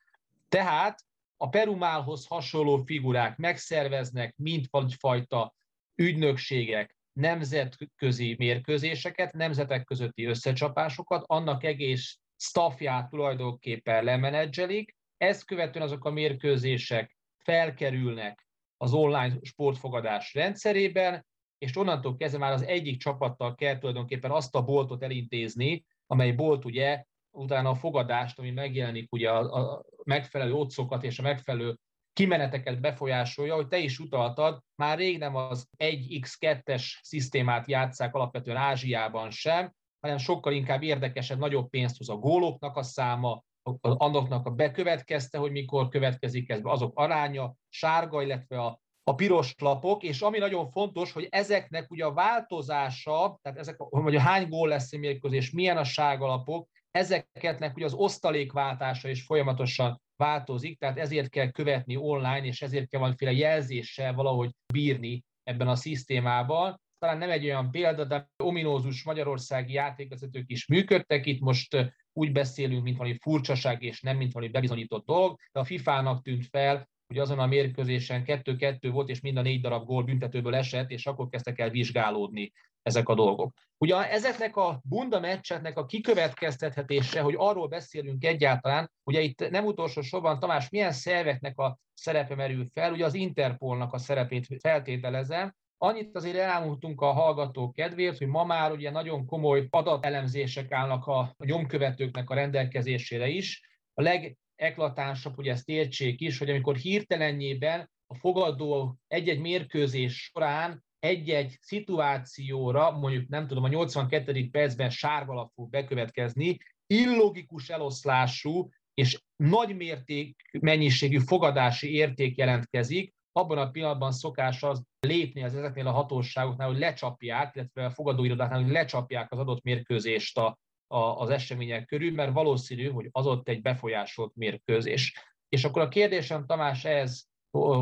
[0.50, 1.00] tehát
[1.38, 5.56] a Perumálhoz hasonló figurák megszerveznek mindfajta
[5.96, 16.12] ügynökségek, nemzetközi mérkőzéseket, nemzetek közötti összecsapásokat, annak egész staffját tulajdonképpen lemenedzselik, ezt követően azok a
[16.12, 18.48] mérkőzések felkerülnek
[18.78, 21.26] az online sportfogadás rendszerében,
[21.58, 26.66] és onnantól kezdve már az egyik csapattal kell tulajdonképpen azt a boltot elintézni, amely bolt
[26.66, 31.78] ugye utána a fogadást, ami megjelenik ugye a, a megfelelő otcokat és a megfelelő
[32.14, 39.30] kimeneteket befolyásolja, hogy te is utaltad, már rég nem az 1x2-es szisztémát játszák alapvetően Ázsiában
[39.32, 43.44] sem, hanem sokkal inkább érdekesebb, nagyobb pénzt hoz a góloknak a száma,
[43.82, 49.54] annaknak a bekövetkezte, hogy mikor következik ez be, azok aránya, sárga, illetve a, a piros
[49.58, 54.68] lapok, és ami nagyon fontos, hogy ezeknek ugye a változása, tehát ezek, hogy hány gól
[54.68, 61.30] lesz a mérkőzés, milyen a sárgalapok, ezeketnek ugye az osztalékváltása is folyamatosan változik, tehát ezért
[61.30, 66.82] kell követni online, és ezért kell valamiféle jelzéssel valahogy bírni ebben a szisztémában.
[66.98, 71.26] Talán nem egy olyan példa, de ominózus magyarországi játékvezetők is működtek.
[71.26, 75.64] Itt most úgy beszélünk, mint valami furcsaság, és nem mint valami bebizonyított dolog, de a
[75.64, 80.04] FIFA-nak tűnt fel, hogy azon a mérkőzésen 2-2 volt, és mind a négy darab gól
[80.04, 83.54] büntetőből esett, és akkor kezdtek el vizsgálódni ezek a dolgok.
[83.78, 90.02] Ugye ezeknek a bunda meccseknek a kikövetkeztethetése, hogy arról beszélünk egyáltalán, ugye itt nem utolsó
[90.02, 96.16] sorban, Tamás, milyen szerveknek a szerepe merül fel, ugye az Interpolnak a szerepét feltételezem, Annyit
[96.16, 102.30] azért elmondtunk a hallgató kedvéért, hogy ma már ugye nagyon komoly adatelemzések állnak a nyomkövetőknek
[102.30, 103.62] a rendelkezésére is.
[103.94, 111.58] A legeklatánsabb, hogy ezt értsék is, hogy amikor hirtelenjében a fogadó egy-egy mérkőzés során egy-egy
[111.62, 114.50] szituációra, mondjuk nem tudom, a 82.
[114.52, 123.72] percben sárgalap fog bekövetkezni, illogikus eloszlású és nagy mérték mennyiségű fogadási érték jelentkezik, abban a
[123.72, 129.32] pillanatban szokás az lépni az ezeknél a hatóságoknál, hogy lecsapják, illetve a fogadóirodáknál, hogy lecsapják
[129.32, 134.36] az adott mérkőzést a, a, az események körül, mert valószínű, hogy az ott egy befolyásolt
[134.36, 135.14] mérkőzés.
[135.50, 137.24] És akkor a kérdésem, Tamás, ez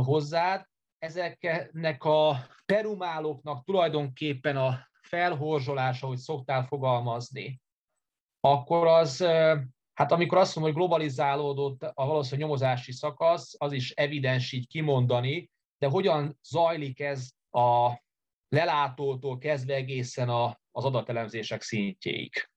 [0.03, 0.68] hozzád,
[0.99, 7.61] ezeknek a perumálóknak tulajdonképpen a felhorzsolása, hogy szoktál fogalmazni,
[8.39, 9.21] akkor az,
[9.93, 15.49] hát amikor azt mondom, hogy globalizálódott a valószínűleg nyomozási szakasz, az is evidens így kimondani,
[15.77, 18.01] de hogyan zajlik ez a
[18.47, 22.49] lelátótól kezdve egészen a, az adatelemzések szintjéig?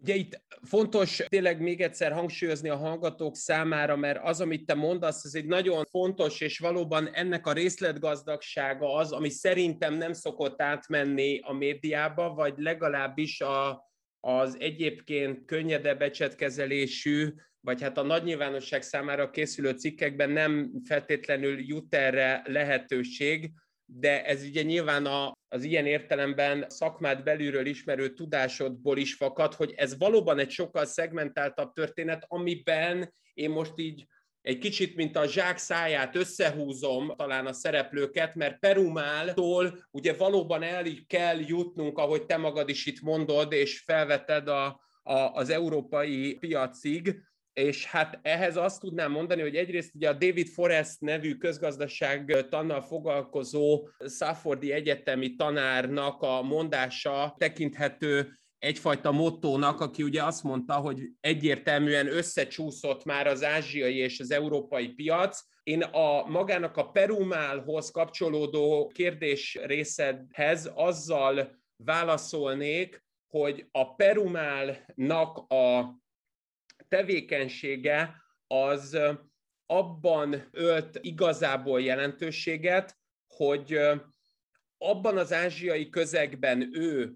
[0.00, 5.24] Ugye itt fontos tényleg még egyszer hangsúlyozni a hallgatók számára, mert az, amit te mondasz,
[5.24, 11.38] ez egy nagyon fontos, és valóban ennek a részletgazdagsága az, ami szerintem nem szokott átmenni
[11.42, 13.88] a médiába, vagy legalábbis a,
[14.20, 21.94] az egyébként könnyedebb ecsetkezelésű, vagy hát a nagy nyilvánosság számára készülő cikkekben nem feltétlenül jut
[21.94, 23.52] erre lehetőség,
[23.90, 29.74] de ez ugye nyilván a, az ilyen értelemben szakmát belülről ismerő tudásodból is fakad, hogy
[29.76, 34.06] ez valóban egy sokkal szegmentáltabb történet, amiben én most így
[34.40, 40.84] egy kicsit, mint a zsák száját összehúzom talán a szereplőket, mert Perumáltól ugye valóban el
[41.06, 47.16] kell jutnunk, ahogy te magad is itt mondod, és felveted a, a, az európai piacig,
[47.58, 52.80] és hát ehhez azt tudnám mondani, hogy egyrészt ugye a David Forrest nevű közgazdaság tannal
[52.80, 62.06] foglalkozó Szaffordi egyetemi tanárnak a mondása tekinthető egyfajta mottónak, aki ugye azt mondta, hogy egyértelműen
[62.06, 65.40] összecsúszott már az ázsiai és az európai piac.
[65.62, 75.96] Én a magának a Perumálhoz kapcsolódó kérdés részedhez azzal válaszolnék, hogy a Perumálnak a
[76.88, 78.14] tevékenysége
[78.46, 78.98] az
[79.66, 83.78] abban ölt igazából jelentőséget, hogy
[84.78, 87.14] abban az ázsiai közegben ő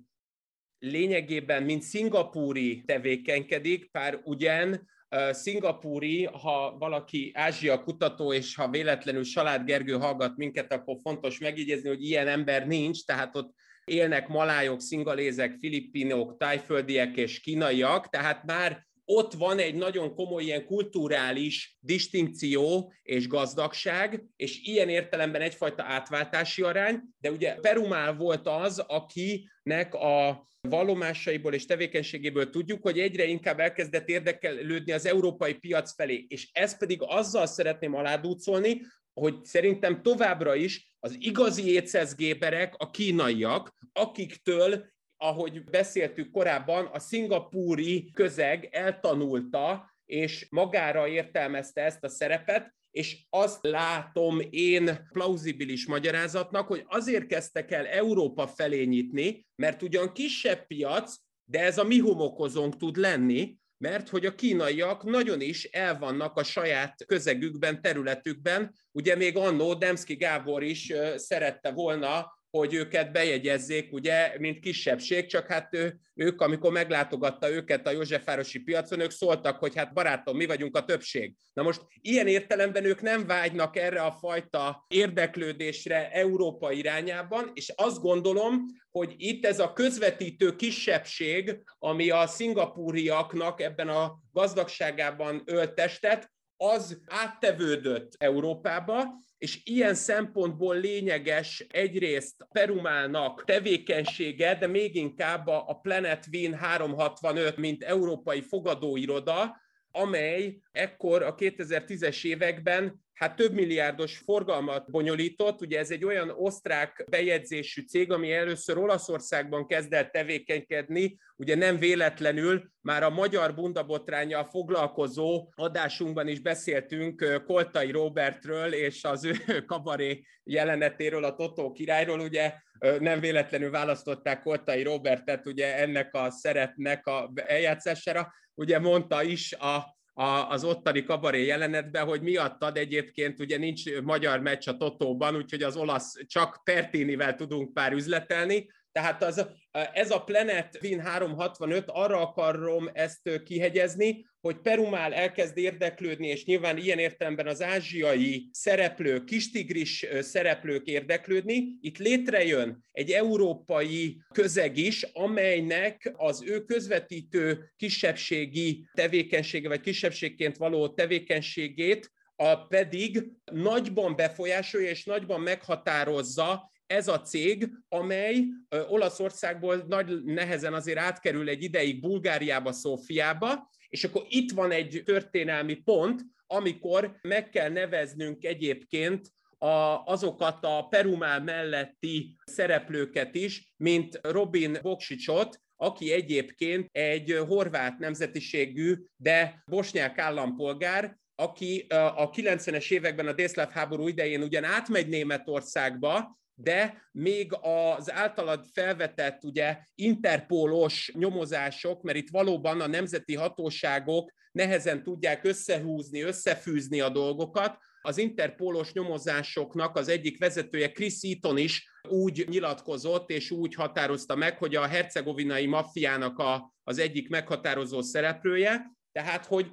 [0.79, 4.91] lényegében, mint szingapúri tevékenykedik, pár ugyan
[5.31, 11.89] szingapúri, ha valaki Ázsia kutató, és ha véletlenül Salád Gergő hallgat minket, akkor fontos megjegyezni,
[11.89, 13.55] hogy ilyen ember nincs, tehát ott
[13.85, 20.65] élnek malájok, szingalézek, filippinok, tájföldiek és kínaiak, tehát már ott van egy nagyon komoly ilyen
[20.65, 28.79] kulturális distinkció és gazdagság, és ilyen értelemben egyfajta átváltási arány, de ugye Perumál volt az,
[28.79, 36.25] akinek a vallomásaiból és tevékenységéből tudjuk, hogy egyre inkább elkezdett érdekelődni az európai piac felé,
[36.29, 38.81] és ezt pedig azzal szeretném aládúcolni,
[39.13, 44.91] hogy szerintem továbbra is az igazi étszezgéberek a kínaiak, akiktől
[45.23, 53.67] ahogy beszéltük korábban, a szingapúri közeg eltanulta, és magára értelmezte ezt a szerepet, és azt
[53.67, 61.17] látom én plauzibilis magyarázatnak, hogy azért kezdtek el Európa felé nyitni, mert ugyan kisebb piac,
[61.45, 66.45] de ez a mi homokozónk tud lenni, mert hogy a kínaiak nagyon is elvannak a
[66.45, 68.75] saját közegükben, területükben.
[68.93, 75.47] Ugye még annó Demszki Gábor is szerette volna hogy őket bejegyezzék, ugye, mint kisebbség, csak
[75.47, 80.47] hát ő, ők, amikor meglátogatta őket a Józsefvárosi piacon, ők szóltak, hogy hát barátom, mi
[80.47, 81.35] vagyunk a többség.
[81.53, 88.01] Na most ilyen értelemben ők nem vágynak erre a fajta érdeklődésre Európa irányában, és azt
[88.01, 96.31] gondolom, hogy itt ez a közvetítő kisebbség, ami a szingapúriaknak ebben a gazdagságában öltestet,
[96.63, 99.05] az áttevődött Európába,
[99.39, 107.83] és ilyen szempontból lényeges egyrészt Perumának tevékenysége, de még inkább a Planet Win 365, mint
[107.83, 109.57] európai fogadóiroda,
[109.91, 115.61] amely ekkor a 2010-es években hát több milliárdos forgalmat bonyolított.
[115.61, 122.71] Ugye ez egy olyan osztrák bejegyzésű cég, ami először Olaszországban kezdett tevékenykedni, ugye nem véletlenül
[122.81, 129.35] már a magyar bundabotrányjal foglalkozó adásunkban is beszéltünk Koltai Robertről és az ő
[129.67, 132.55] kabaré jelenetéről, a Totó királyról, ugye
[132.99, 140.01] nem véletlenül választották Koltai Robertet ugye ennek a szerepnek a eljátszására, ugye mondta is a
[140.15, 145.63] a, az ottani kabaré jelenetben, hogy miattad egyébként ugye nincs magyar meccs a Totóban, úgyhogy
[145.63, 149.47] az olasz csak Pertinivel tudunk pár üzletelni, tehát az,
[149.93, 156.77] ez a Planet Win 365, arra akarom ezt kihegyezni, hogy Perumál elkezd érdeklődni, és nyilván
[156.77, 161.65] ilyen értelemben az ázsiai szereplők, kistigris szereplők érdeklődni.
[161.81, 170.89] Itt létrejön egy európai közeg is, amelynek az ő közvetítő kisebbségi tevékenysége, vagy kisebbségként való
[170.89, 178.45] tevékenységét a pedig nagyban befolyásolja és nagyban meghatározza ez a cég, amely
[178.89, 185.75] Olaszországból nagy nehezen azért átkerül egy ideig Bulgáriába, Szófiába, és akkor itt van egy történelmi
[185.75, 189.29] pont, amikor meg kell neveznünk egyébként
[189.59, 198.95] a, azokat a Perumál melletti szereplőket is, mint Robin Boksicsot, aki egyébként egy horvát nemzetiségű,
[199.17, 207.09] de bosnyák állampolgár, aki a 90-es években a délszláv háború idején ugyan átmegy Németországba, de
[207.13, 207.53] még
[207.97, 216.21] az általad felvetett ugye interpólos nyomozások, mert itt valóban a nemzeti hatóságok nehezen tudják összehúzni,
[216.21, 223.51] összefűzni a dolgokat, az interpólos nyomozásoknak az egyik vezetője Chris Eaton is úgy nyilatkozott és
[223.51, 229.73] úgy határozta meg, hogy a hercegovinai maffiának a, az egyik meghatározó szereplője, tehát hogy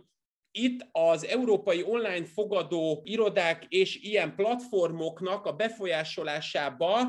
[0.52, 7.08] itt az európai online fogadó irodák és ilyen platformoknak a befolyásolásába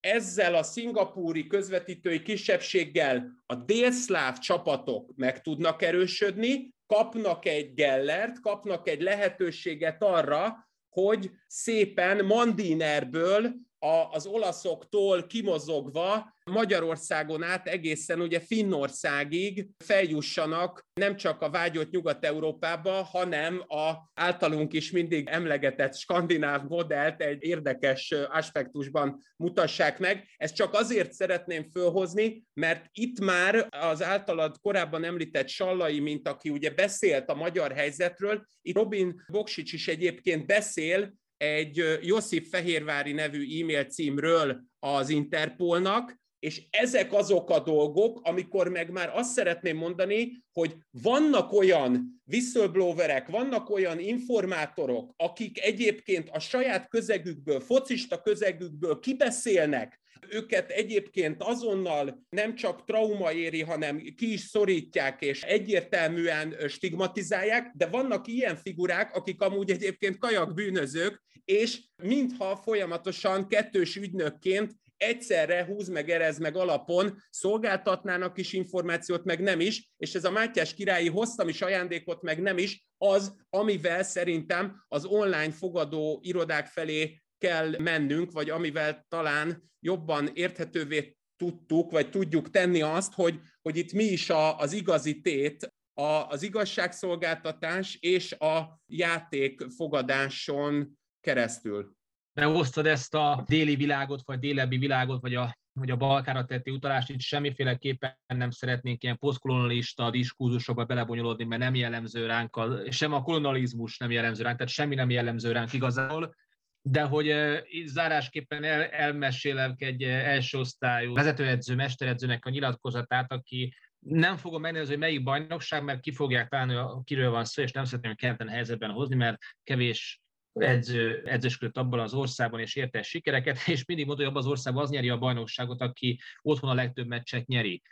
[0.00, 8.88] ezzel a szingapúri közvetítői kisebbséggel a délszláv csapatok meg tudnak erősödni, kapnak egy gellert, kapnak
[8.88, 19.68] egy lehetőséget arra, hogy szépen Mandinerből a, az olaszoktól kimozogva Magyarországon át egészen ugye Finnországig
[19.84, 27.42] feljussanak nem csak a vágyott Nyugat-Európába, hanem a általunk is mindig emlegetett skandináv modellt egy
[27.42, 30.24] érdekes aspektusban mutassák meg.
[30.36, 36.50] Ezt csak azért szeretném fölhozni, mert itt már az általad korábban említett Sallai, mint aki
[36.50, 43.60] ugye beszélt a magyar helyzetről, itt Robin Boksics is egyébként beszél egy Josip Fehérvári nevű
[43.60, 50.32] e-mail címről az Interpolnak, és ezek azok a dolgok, amikor meg már azt szeretném mondani,
[50.52, 60.00] hogy vannak olyan whistleblowerek, vannak olyan informátorok, akik egyébként a saját közegükből, focista közegükből kibeszélnek,
[60.30, 67.86] őket egyébként azonnal nem csak trauma éri, hanem ki is szorítják, és egyértelműen stigmatizálják, de
[67.86, 75.88] vannak ilyen figurák, akik amúgy egyébként kajak bűnözők, és mintha folyamatosan kettős ügynökként egyszerre húz
[75.88, 81.08] meg, erez meg alapon szolgáltatnának is információt, meg nem is, és ez a Mátyás királyi
[81.08, 87.78] hoztam is ajándékot, meg nem is, az, amivel szerintem az online fogadó irodák felé kell
[87.78, 94.04] mennünk, vagy amivel talán jobban érthetővé tudtuk, vagy tudjuk tenni azt, hogy, hogy itt mi
[94.04, 101.96] is a, az igazi tét, a, az igazságszolgáltatás és a játékfogadáson keresztül.
[102.32, 107.10] Megosztod ezt a déli világot, vagy délebbi világot, vagy a hogy a Balkára tetti utalást,
[107.10, 113.22] itt semmiféleképpen nem szeretnénk ilyen posztkolonialista diskurzusokba belebonyolódni, mert nem jellemző ránk, a, sem a
[113.22, 116.34] kolonializmus nem jellemző ránk, tehát semmi nem jellemző ránk igazából,
[116.82, 123.74] de hogy uh, zárásképpen el, elmesélek egy uh, első osztályú vezetőedző, mesteredzőnek a nyilatkozatát, aki
[123.98, 127.84] nem fogom megnézni, hogy melyik bajnokság, mert ki fogják találni, kiről van szó, és nem
[127.84, 130.20] szeretném keleten helyzetben hozni, mert kevés
[130.52, 134.82] edző, edzősködött abban az országban, és érte sikereket, és mindig mondta, hogy abban az országban
[134.82, 137.82] az nyeri a bajnokságot, aki otthon a legtöbb meccset nyeri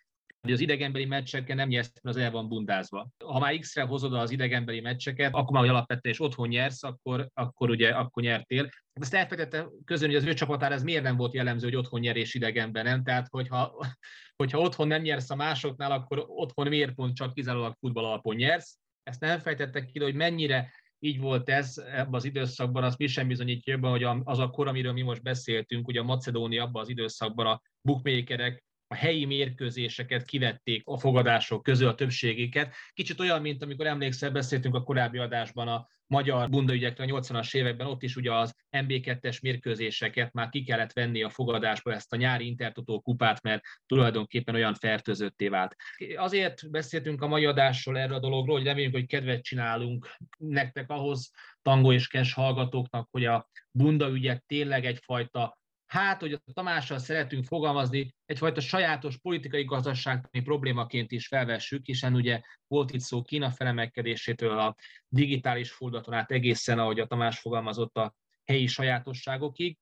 [0.47, 3.09] hogy az idegenbeli meccseken nem nyersz, mert az el van bundázva.
[3.25, 7.29] Ha már X-re hozod az idegenbeli meccseket, akkor már, hogy alapvetően és otthon nyersz, akkor,
[7.35, 8.69] akkor ugye akkor nyertél.
[8.93, 12.35] Ezt elfelejtette közön, hogy az ő csapatára ez miért nem volt jellemző, hogy otthon nyerés
[12.35, 13.03] idegenben, nem?
[13.03, 13.87] Tehát, hogyha,
[14.43, 18.79] hogyha otthon nem nyersz a másoknál, akkor otthon miért pont csak kizárólag futball alapon nyersz.
[19.03, 20.71] Ezt nem fejtettek ki, hogy mennyire
[21.07, 24.69] így volt ez ebben az időszakban, az mi sem bizonyítja jobban, hogy az a kor,
[24.69, 30.25] amiről mi most beszéltünk, ugye a Macedónia abban az időszakban a bookmakerek a helyi mérkőzéseket
[30.25, 32.75] kivették a fogadások közül a többségéket.
[32.93, 37.87] Kicsit olyan, mint amikor emlékszel, beszéltünk a korábbi adásban a magyar bundaügyekről a 80-as években,
[37.87, 42.47] ott is ugye az MB2-es mérkőzéseket már ki kellett venni a fogadásba ezt a nyári
[42.47, 45.77] Intertotó kupát, mert tulajdonképpen olyan fertőzötté vált.
[46.17, 51.31] Azért beszéltünk a mai adásról erről a dologról, hogy reméljük, hogy kedvet csinálunk nektek ahhoz,
[51.63, 57.45] tangó és kes hallgatóknak, hogy a bunda ügyek tényleg egyfajta hát, hogy a Tamással szeretünk
[57.45, 64.59] fogalmazni, egyfajta sajátos politikai gazdaságtani problémaként is felvessük, hiszen ugye volt itt szó Kína felemelkedésétől
[64.59, 64.77] a
[65.09, 68.15] digitális fordulaton át egészen, ahogy a Tamás fogalmazott, a
[68.45, 69.79] helyi sajátosságokig.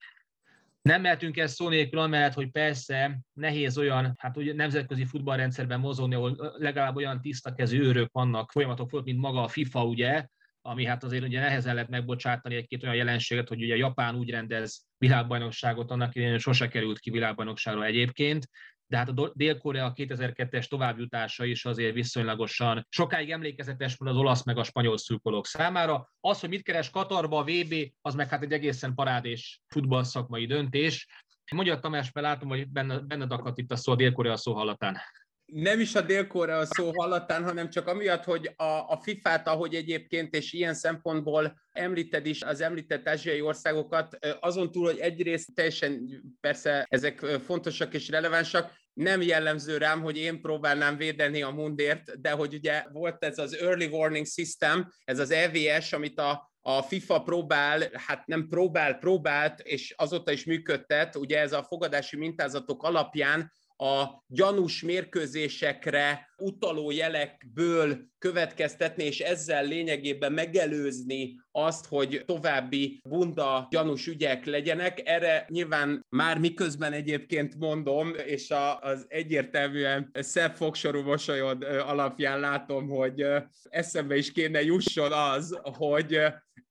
[0.82, 6.14] Nem mehetünk ezt szó nélkül, amellett, hogy persze nehéz olyan, hát ugye nemzetközi futballrendszerben mozogni,
[6.14, 10.26] ahol legalább olyan tiszta kezű őrök vannak, folyamatok volt, mint maga a FIFA, ugye,
[10.66, 14.86] ami hát azért ugye nehezen lehet megbocsátani egy-két olyan jelenséget, hogy ugye Japán úgy rendez
[14.98, 18.48] világbajnokságot, annak idején sose került ki világbajnokságra egyébként,
[18.86, 24.58] de hát a Dél-Korea 2002-es továbbjutása is azért viszonylagosan sokáig emlékezetes volt az olasz meg
[24.58, 26.12] a spanyol szurkolók számára.
[26.20, 31.08] Az, hogy mit keres Katarba a VB, az meg hát egy egészen parádés futballszakmai döntés.
[31.52, 34.98] Mondja Tamás, mert látom, hogy benned, benned akadt itt a szó a Dél-Korea szó hallatán
[35.46, 36.26] nem is a dél
[36.64, 42.26] szó hallatán, hanem csak amiatt, hogy a, a FIFA-t, ahogy egyébként, és ilyen szempontból említed
[42.26, 48.72] is az említett ázsiai országokat, azon túl, hogy egyrészt teljesen persze ezek fontosak és relevánsak,
[48.92, 53.56] nem jellemző rám, hogy én próbálnám védeni a mundért, de hogy ugye volt ez az
[53.56, 59.60] Early Warning System, ez az EVS, amit a, a FIFA próbál, hát nem próbál, próbált,
[59.60, 67.98] és azóta is működtet, ugye ez a fogadási mintázatok alapján a gyanús mérkőzésekre utaló jelekből
[68.18, 75.00] következtetni, és ezzel lényegében megelőzni azt, hogy további bunda gyanús ügyek legyenek.
[75.04, 83.26] Erre nyilván már miközben egyébként mondom, és az egyértelműen szebb fogsorú mosolyod alapján látom, hogy
[83.62, 86.18] eszembe is kéne jusson az, hogy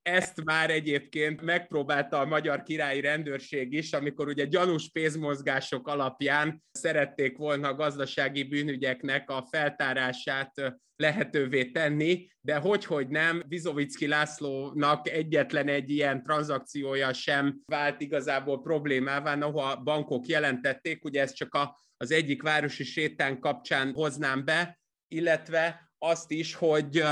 [0.02, 7.36] ezt már egyébként megpróbálta a magyar királyi rendőrség is, amikor ugye gyanús pénzmozgások alapján szerették
[7.36, 10.52] volna a gazdasági bűnügyeknek a feltárását
[10.96, 18.62] lehetővé tenni, de hogy, hogy nem, Vizovicki Lászlónak egyetlen egy ilyen tranzakciója sem vált igazából
[18.62, 24.78] problémává, noha bankok jelentették, ugye ez csak a, az egyik városi sétán kapcsán hoznám be,
[25.08, 27.02] illetve azt is, hogy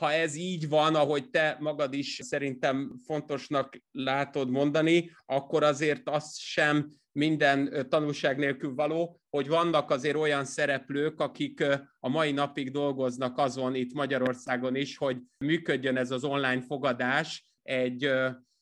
[0.00, 6.36] ha ez így van, ahogy te magad is szerintem fontosnak látod mondani, akkor azért az
[6.38, 11.64] sem minden tanulság nélkül való, hogy vannak azért olyan szereplők, akik
[11.98, 18.10] a mai napig dolgoznak azon itt Magyarországon is, hogy működjön ez az online fogadás egy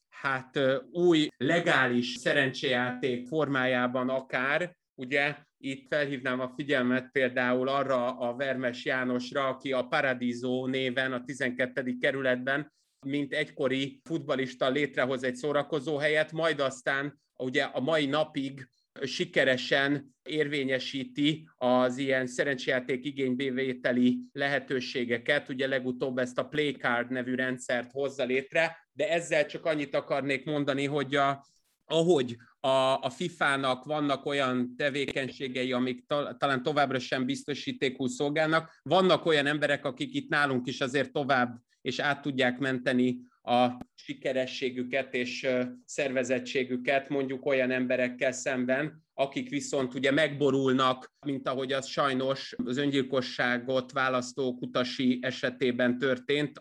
[0.08, 0.60] hát
[0.90, 9.48] új legális szerencséjáték formájában akár, ugye itt felhívnám a figyelmet például arra a Vermes Jánosra,
[9.48, 11.96] aki a Paradiso néven a 12.
[12.00, 12.72] kerületben,
[13.06, 18.68] mint egykori futbalista létrehoz egy szórakozó helyet, majd aztán ugye a mai napig
[19.02, 25.48] sikeresen érvényesíti az ilyen szerencsejáték igénybevételi lehetőségeket.
[25.48, 30.84] Ugye legutóbb ezt a Playcard nevű rendszert hozza létre, de ezzel csak annyit akarnék mondani,
[30.84, 31.46] hogy a,
[31.88, 32.68] ahogy a,
[33.00, 39.84] a FIFA-nak vannak olyan tevékenységei, amik ta, talán továbbra sem biztosítékul szolgálnak, vannak olyan emberek,
[39.84, 45.48] akik itt nálunk is azért tovább és át tudják menteni a sikerességüket és
[45.84, 53.92] szervezettségüket mondjuk olyan emberekkel szemben, akik viszont ugye megborulnak, mint ahogy az sajnos az öngyilkosságot
[53.92, 56.60] választó kutasi esetében történt,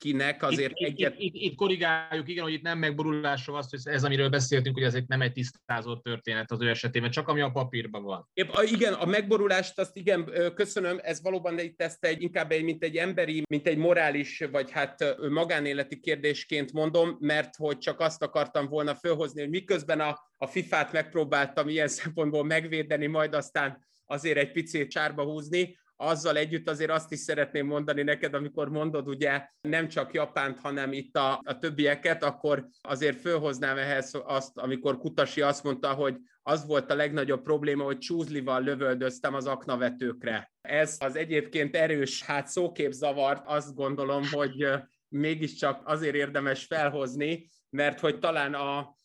[0.00, 1.14] kinek azért itt, egyet...
[1.18, 4.84] Itt, itt, itt korrigáljuk, igen, hogy itt nem megborulásról azt, hogy ez, amiről beszéltünk, hogy
[4.84, 8.28] ez egy, nem egy tisztázott történet az ő esetében, csak ami a papírban van.
[8.32, 12.84] Épp, igen, a megborulást azt igen, köszönöm, ez valóban itt ezt egy, inkább egy, mint
[12.84, 18.68] egy emberi, mint egy morális, vagy hát magánéleti kérdésként mondom, mert hogy csak azt akartam
[18.68, 24.52] volna fölhozni, hogy miközben a, a FIFA-t megpróbáltam ilyen szempontból megvédeni, majd aztán azért egy
[24.52, 29.88] picit sárba húzni, azzal együtt azért azt is szeretném mondani neked, amikor mondod ugye nem
[29.88, 35.64] csak Japánt, hanem itt a, a többieket, akkor azért fölhoznám ehhez azt, amikor Kutasi azt
[35.64, 40.52] mondta, hogy az volt a legnagyobb probléma, hogy csúzlival lövöldöztem az aknavetőkre.
[40.60, 44.66] Ez az egyébként erős hát szóképzavart azt gondolom, hogy
[45.08, 48.98] mégiscsak azért érdemes felhozni, mert hogy talán a,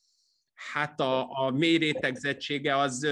[0.55, 3.07] hát a, a mély rétegzettsége az,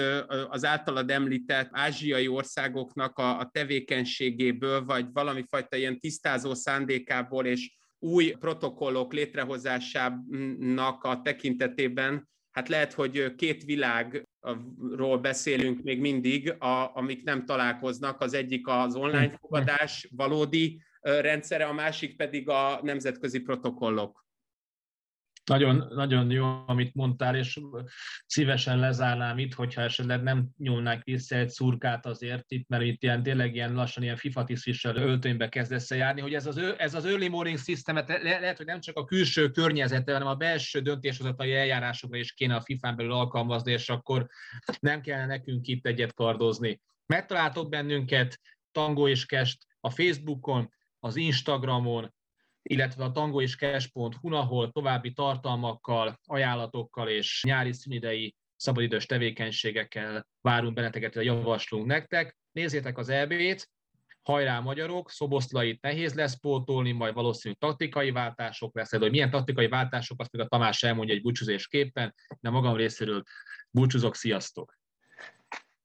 [0.50, 7.72] az általad említett ázsiai országoknak a, a tevékenységéből, vagy valami fajta ilyen tisztázó szándékából és
[8.00, 17.24] új protokollok létrehozásának a tekintetében, hát lehet, hogy két világról beszélünk még mindig, a, amik
[17.24, 18.22] nem találkoznak.
[18.22, 24.23] Az egyik az online fogadás valódi rendszere, a másik pedig a nemzetközi protokollok.
[25.46, 27.60] Nagyon, nagyon jó, amit mondtál, és
[28.26, 33.24] szívesen lezárnám itt, hogyha esetleg nem nyúlnák vissza egy szurkát azért itt, mert itt ilyen,
[33.24, 37.28] tényleg ilyen lassan ilyen FIFA tisztviselő öltönybe kezd járni, hogy ez az, ez az early
[37.28, 42.18] morning systemet le, lehet, hogy nem csak a külső környezete, hanem a belső döntéshozatai eljárásokra
[42.18, 44.28] is kéne a FIFA-n belül alkalmazni, és akkor
[44.80, 46.82] nem kellene nekünk itt egyet kardozni.
[47.06, 48.40] Megtaláltok bennünket,
[48.72, 52.14] Tango és Kest a Facebookon, az Instagramon,
[52.64, 60.74] illetve a tango és cash.hu, ahol további tartalmakkal, ajánlatokkal és nyári szünidei szabadidős tevékenységekkel várunk
[60.74, 62.38] benneteket, javaslunk nektek.
[62.52, 63.70] Nézzétek az EB-t,
[64.22, 69.68] hajrá magyarok, szoboszlait nehéz lesz pótolni, majd valószínűleg taktikai váltások lesz, de hogy milyen taktikai
[69.68, 73.24] váltások, azt még a Tamás elmondja egy búcsúzésképpen, de magam részéről
[73.70, 74.83] búcsúzok, sziasztok!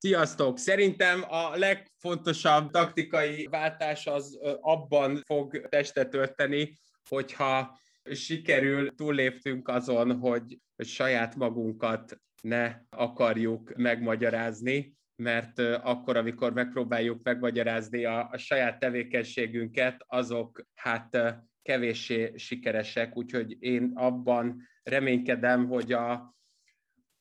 [0.00, 0.58] Sziasztok!
[0.58, 6.78] Szerintem a legfontosabb taktikai váltás az abban fog testet ölteni,
[7.08, 7.78] hogyha
[8.12, 18.28] sikerül túlléptünk azon, hogy saját magunkat ne akarjuk megmagyarázni, mert akkor, amikor megpróbáljuk megmagyarázni a,
[18.32, 21.18] a saját tevékenységünket, azok hát
[21.62, 26.36] kevéssé sikeresek, úgyhogy én abban reménykedem, hogy a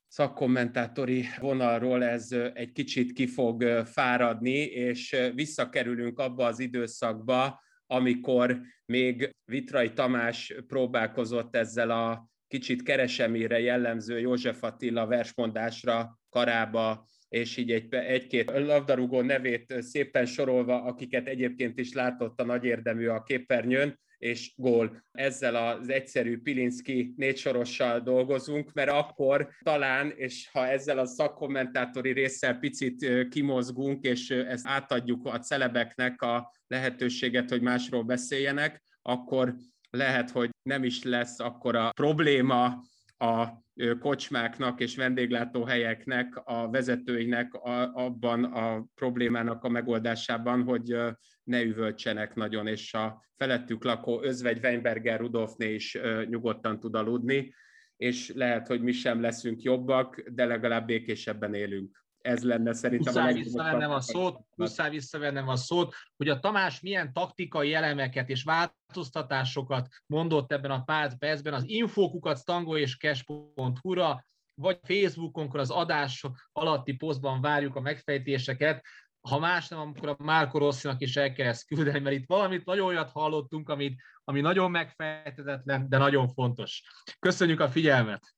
[0.08, 9.36] szakkommentátori vonalról ez egy kicsit ki fog fáradni, és visszakerülünk abba az időszakba, amikor még
[9.46, 17.94] Vitrai Tamás próbálkozott ezzel a kicsit keresemére jellemző József Attila versmondásra karába és így egy,
[17.94, 24.54] egy-két labdarúgó nevét szépen sorolva, akiket egyébként is látott a nagy érdemű a képernyőn, és
[24.56, 25.04] gól.
[25.12, 32.58] Ezzel az egyszerű Pilinszki négysorossal dolgozunk, mert akkor talán, és ha ezzel a szakkommentátori résszel
[32.58, 39.56] picit kimozgunk, és ezt átadjuk a celebeknek a lehetőséget, hogy másról beszéljenek, akkor
[39.90, 42.84] lehet, hogy nem is lesz akkor a probléma
[43.18, 43.66] a
[44.00, 50.98] kocsmáknak és vendéglátóhelyeknek, a vezetőinek a, abban a problémának a megoldásában, hogy
[51.44, 57.54] ne üvöltsenek nagyon, és a felettük lakó özvegy Weinberger Rudolfné is nyugodtan tud aludni,
[57.98, 63.32] és lehet, hogy mi sem leszünk jobbak, de legalább békésebben élünk ez lenne szerintem muszáj
[63.32, 68.44] a visszavennem a szót, muszáj visszavennem a szót, hogy a Tamás milyen taktikai elemeket és
[68.44, 76.26] változtatásokat mondott ebben a pár percben, az infókukat tango és cash.hu-ra, vagy Facebookonkon az adás
[76.52, 78.86] alatti posztban várjuk a megfejtéseket,
[79.30, 82.66] ha más nem, akkor a Márko Rosszinak is el kell ezt küldeni, mert itt valamit
[82.66, 86.84] nagyon olyat hallottunk, amit, ami nagyon megfejtetetlen, de nagyon fontos.
[87.20, 88.36] Köszönjük a figyelmet!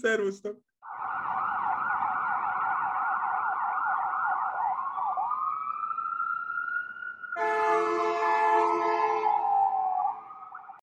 [0.00, 0.58] Szervusztok!